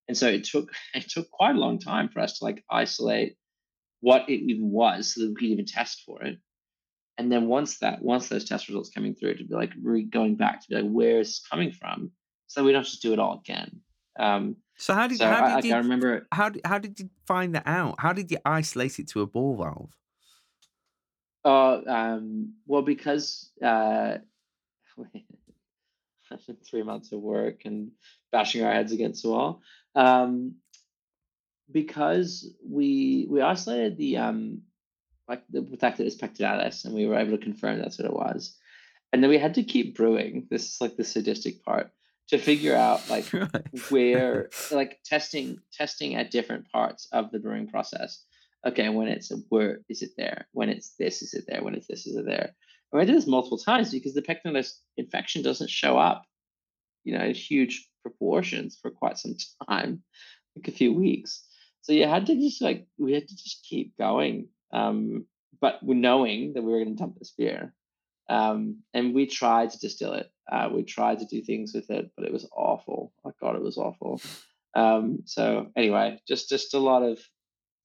[0.07, 3.35] and so it took it took quite a long time for us to like isolate
[4.01, 6.37] what it even was so that we could even test for it
[7.19, 10.35] and then once that once those test results coming through to be like re- going
[10.35, 12.09] back to be like where is coming from
[12.47, 13.81] so we don't just do it all again
[14.17, 16.79] um So how did so how I, did like, you I remember how did how
[16.79, 17.95] did you find that out?
[17.99, 19.95] How did you isolate it to a ball valve?
[21.45, 24.17] Uh, um, well, because uh,
[26.69, 27.91] three months of work and
[28.31, 29.61] bashing our heads against the wall.
[29.95, 30.55] Um,
[31.71, 34.61] because we we isolated the um
[35.29, 38.13] like the fact that it's pectinatus and we were able to confirm that's what it
[38.13, 38.57] was.
[39.13, 40.47] And then we had to keep brewing.
[40.49, 41.91] This is like the sadistic part
[42.29, 43.25] to figure out like
[43.89, 48.23] where like testing testing at different parts of the brewing process.
[48.67, 50.47] Okay, when it's a word, is it there?
[50.51, 51.63] When it's this, is it there?
[51.63, 52.53] When it's this, is it there?
[52.91, 56.25] And I did this multiple times because the pectinatus infection doesn't show up,
[57.03, 59.35] you know, in huge proportions for quite some
[59.69, 60.03] time,
[60.57, 61.45] like a few weeks.
[61.81, 65.25] So you had to just like we had to just keep going, um,
[65.61, 67.73] but knowing that we were going to dump this beer,
[68.29, 70.31] um, and we tried to distill it.
[70.51, 73.11] Uh, we tried to do things with it, but it was awful.
[73.25, 74.21] My God, it was awful.
[74.75, 77.19] Um, so anyway, just just a lot of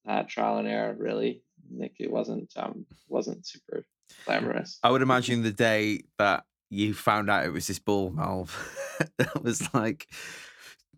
[0.07, 1.41] uh, trial and error, really.
[1.69, 3.85] Nick, it wasn't um, wasn't super
[4.25, 4.79] glamorous.
[4.83, 8.55] I would imagine the day that you found out it was this ball valve,
[9.17, 10.07] that was like,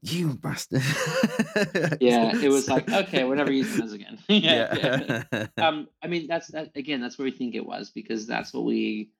[0.02, 0.82] you bastard.
[2.02, 4.20] yeah, it was like, okay, we're never using those again.
[4.28, 5.24] yeah.
[5.32, 5.48] yeah.
[5.58, 7.02] Um, I mean, that's that again.
[7.02, 9.12] That's where we think it was because that's what we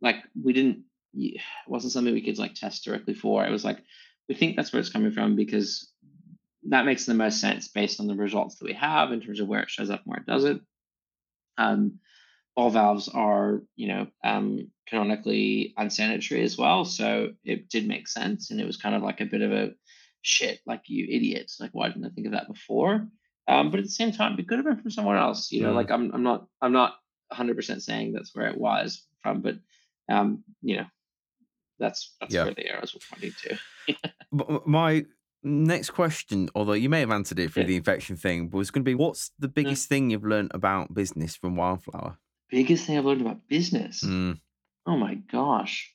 [0.00, 0.16] like.
[0.42, 0.84] We didn't.
[1.14, 3.44] It wasn't something we could like test directly for.
[3.44, 3.82] It was like
[4.28, 5.90] we think that's where it's coming from because
[6.68, 9.48] that makes the most sense based on the results that we have in terms of
[9.48, 10.62] where it shows up and where it doesn't.
[11.56, 12.00] Um,
[12.58, 18.50] ball valves are, you know, um, canonically unsanitary as well, so it did make sense,
[18.50, 19.70] and it was kind of like a bit of a
[20.22, 23.06] shit, like you idiots, like why didn't I think of that before?
[23.46, 25.50] Um, but at the same time, it could have been from somewhere else.
[25.50, 25.76] You know, mm.
[25.76, 26.96] like I'm, I'm not, I'm not
[27.28, 29.56] 100 percent saying that's where it was from, but
[30.08, 30.86] um, you know,
[31.78, 32.44] that's that's yeah.
[32.44, 34.60] where the arrows were pointing to.
[34.66, 35.04] My
[35.42, 37.68] next question, although you may have answered it through yeah.
[37.68, 39.88] the infection thing, but was going to be what's the biggest mm.
[39.88, 42.18] thing you've learned about business from Wildflower?
[42.50, 44.02] Biggest thing I've learned about business?
[44.02, 44.40] Mm.
[44.86, 45.92] Oh my gosh.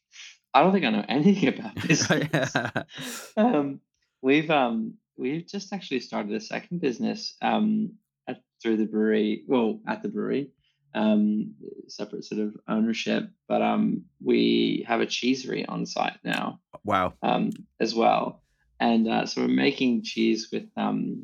[0.54, 2.56] I don't think I know anything about business.
[3.38, 3.82] um,
[4.24, 7.94] we've um, we've just actually started a second business um,
[8.28, 9.44] at, through the brewery.
[9.48, 10.50] Well, at the brewery,
[10.96, 11.54] um,
[11.88, 16.60] separate sort of ownership, but um, we have a cheesery on site now.
[16.84, 17.14] Wow.
[17.22, 18.44] Um, as well
[18.84, 21.24] and uh, so we're making cheese with um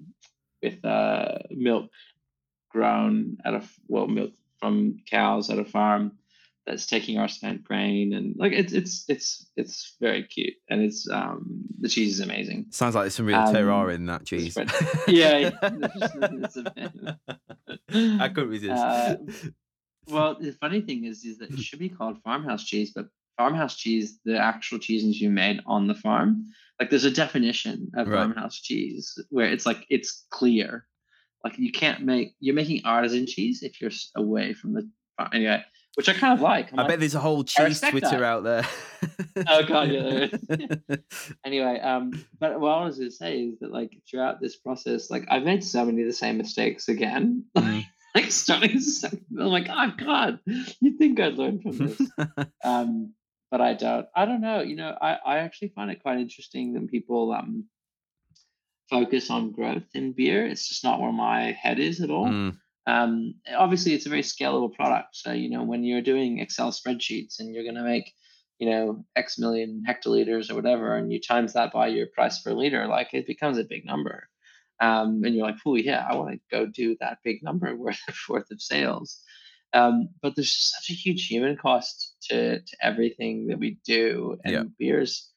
[0.62, 1.92] with uh, milk
[2.70, 6.14] grown at a well milk from cows at a farm
[6.70, 11.10] that's taking our spent grain and like it's it's it's it's very cute and it's
[11.10, 12.68] um the cheese is amazing.
[12.70, 14.56] Sounds like there's some real um, terroir in that cheese.
[15.08, 15.50] yeah,
[18.22, 18.72] I couldn't resist.
[18.72, 19.16] Uh,
[20.08, 23.08] well, the funny thing is, is that it should be called farmhouse cheese, but
[23.38, 26.46] farmhouse cheese, the actual cheese is you made on the farm.
[26.80, 28.18] Like there's a definition of right.
[28.18, 30.86] farmhouse cheese where it's like it's clear.
[31.44, 35.30] Like you can't make you're making artisan cheese if you're away from the farm.
[35.34, 35.64] Anyway,
[36.00, 36.72] which I kind of like.
[36.72, 38.24] I'm i like, bet there's a whole cheese Twitter that.
[38.24, 38.66] out there.
[39.50, 40.28] oh god, yeah.
[41.46, 45.12] anyway, um, but what I was going to say is that like throughout this process,
[45.12, 47.44] like I've made so many of the same mistakes again.
[47.58, 47.84] Mm.
[48.16, 52.02] like starting, I'm like, oh god, you think I'd learn from this?
[52.64, 53.14] um,
[53.52, 54.08] but I don't.
[54.16, 54.62] I don't know.
[54.62, 57.66] You know, I, I actually find it quite interesting that people um
[58.90, 60.48] focus on growth in beer.
[60.48, 62.28] It's just not where my head is at all.
[62.28, 62.58] Mm.
[62.90, 65.16] Um, obviously, it's a very scalable product.
[65.16, 68.12] So you know, when you're doing Excel spreadsheets and you're going to make
[68.58, 72.52] you know X million hectoliters or whatever, and you times that by your price per
[72.52, 74.28] liter, like it becomes a big number.
[74.82, 78.00] Um, and you're like, oh yeah, I want to go do that big number worth
[78.28, 79.22] worth of sales.
[79.74, 84.38] Um, but there's such a huge human cost to, to everything that we do.
[84.44, 84.64] And yeah.
[84.80, 85.30] beer's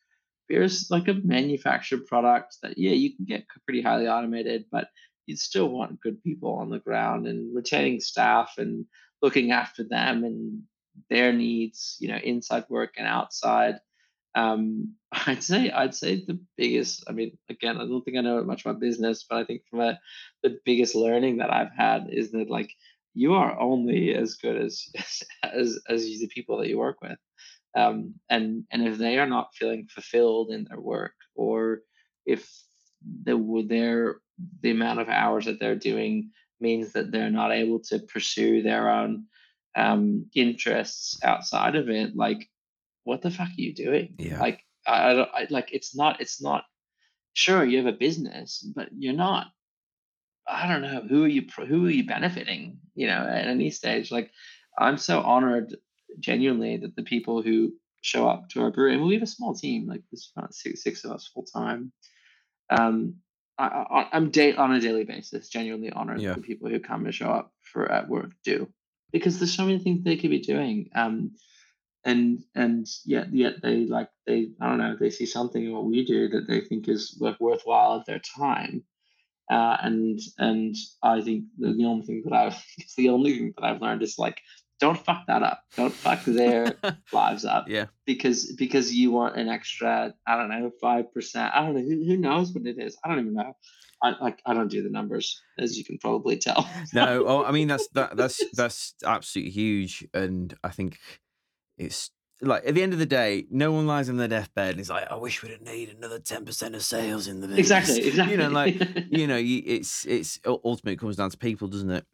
[0.49, 4.89] beer's like a manufactured product that yeah, you can get pretty highly automated, but
[5.27, 8.87] you still want good people on the ground and retaining staff and
[9.21, 10.63] looking after them and
[11.09, 13.81] their needs, you know, inside work and outside.
[14.35, 14.95] Um,
[15.27, 17.05] I'd say I'd say the biggest.
[17.09, 19.81] I mean, again, I don't think I know much about business, but I think from
[19.81, 20.01] a
[20.43, 22.73] the biggest learning that I've had is that like
[23.15, 24.87] you are only as good as
[25.43, 27.19] as as the people that you work with
[27.77, 31.81] um, and and if they are not feeling fulfilled in their work or
[32.27, 32.49] if
[33.25, 34.17] the their
[34.61, 36.31] the amount of hours that they're doing
[36.61, 39.27] means that they're not able to pursue their own
[39.75, 42.49] um, interests outside of it like
[43.05, 44.15] what the fuck are you doing?
[44.19, 44.39] Yeah.
[44.41, 46.65] Like I, don't I, like it's not it's not
[47.35, 49.47] sure you have a business but you're not
[50.47, 54.11] I don't know who are you who are you benefiting you know at any stage?
[54.11, 54.31] Like
[54.79, 55.77] I'm so honored
[56.21, 57.73] genuinely that the people who
[58.03, 60.83] show up to our brewery and we have a small team like there's about six,
[60.83, 61.93] six of us full time
[62.71, 63.15] um
[63.59, 66.35] I, am date on a daily basis genuinely honored yeah.
[66.35, 68.69] the people who come and show up for at work do
[69.13, 71.33] because there's so many things they could be doing um
[72.05, 75.85] and and yet yet they like they I don't know they see something in what
[75.85, 78.85] we do that they think is like worthwhile of their time
[79.51, 82.65] Uh, and and I think the, the only thing that I've
[82.97, 84.41] the only thing that I've learned is like
[84.83, 85.63] don't fuck that up.
[85.77, 86.75] Don't fuck their
[87.13, 87.69] lives up.
[87.69, 87.87] Yeah.
[88.05, 91.53] Because because you want an extra, I don't know, five percent.
[91.55, 91.83] I don't know.
[91.83, 92.99] Who, who knows what it is?
[93.05, 93.53] I don't even know.
[94.03, 96.69] I like I don't do the numbers, as you can probably tell.
[96.93, 100.99] no, oh, I mean that's that that's that's absolutely huge, and I think
[101.79, 102.11] it's
[102.41, 104.91] like at the end of the day, no one lies on their deathbed and is
[104.91, 108.09] like, "I wish we didn't need another ten percent of sales in the business." exactly,
[108.09, 108.33] exactly.
[108.37, 111.91] You know, like you know, you, it's it's ultimately it comes down to people, doesn't
[111.91, 112.05] it?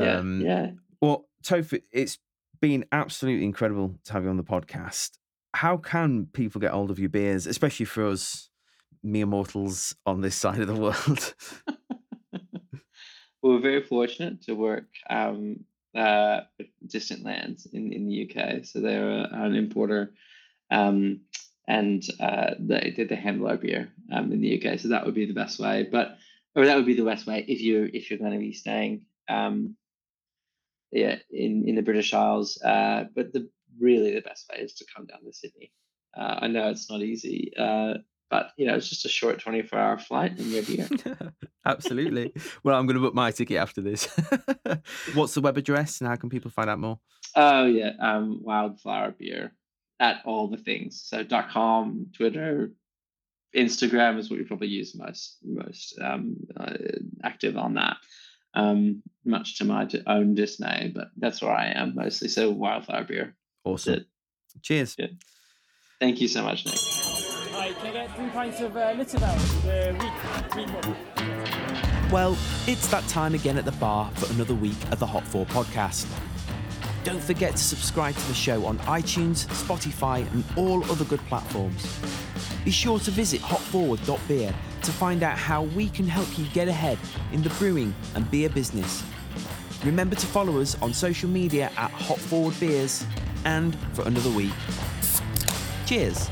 [0.00, 0.70] yeah, Um, yeah.
[1.02, 2.18] Well, Toph, it's
[2.60, 5.12] been absolutely incredible to have you on the podcast.
[5.54, 8.50] How can people get hold of your beers, especially for us
[9.02, 11.34] mere mortals on this side of the world?
[13.42, 15.64] we're very fortunate to work um,
[15.96, 16.40] uh,
[16.86, 18.66] distant lands in, in the UK.
[18.66, 20.12] So they're an importer,
[20.70, 21.20] um,
[21.66, 24.78] and uh, they they handle our beer um, in the UK.
[24.78, 25.88] So that would be the best way.
[25.90, 26.18] But
[26.54, 29.06] or that would be the best way if you if you're going to be staying,
[29.30, 29.76] um,
[30.92, 32.60] yeah, in in the British Isles.
[32.62, 33.48] Uh, but the
[33.80, 35.72] really the best way is to come down to Sydney.
[36.16, 37.52] Uh, I know it's not easy.
[37.58, 37.94] Uh,
[38.30, 40.88] but you know, it's just a short 24 hour flight and you're here.
[41.66, 42.32] Absolutely.
[42.62, 44.06] Well, I'm going to book my ticket after this.
[45.14, 46.98] What's the web address and how can people find out more?
[47.34, 49.52] Oh yeah, um, Wildflower Beer
[50.00, 51.02] at all the things.
[51.04, 52.72] So dot com, Twitter,
[53.56, 56.74] Instagram is what we probably use most most um, uh,
[57.24, 57.96] active on that.
[58.54, 62.28] Um, much to my own dismay, but that's where I am mostly.
[62.28, 63.36] So Wildflower Beer.
[63.64, 63.94] Awesome.
[63.94, 64.06] it.
[64.62, 64.96] Cheers.
[64.98, 65.08] Yeah.
[66.00, 66.74] Thank you so much, Nick.
[66.78, 72.10] Hi, can I get three pints of uh, Litterveld, the week, week one?
[72.10, 75.48] Well, it's that time again at the bar for another week of the Hop Forward
[75.48, 76.06] podcast.
[77.08, 81.98] Don't forget to subscribe to the show on iTunes, Spotify, and all other good platforms.
[82.66, 86.98] Be sure to visit hopforward.beer to find out how we can help you get ahead
[87.32, 89.02] in the brewing and beer business.
[89.86, 93.06] Remember to follow us on social media at Hop Forward Beers,
[93.46, 94.52] and for another week.
[95.86, 96.28] Cheers.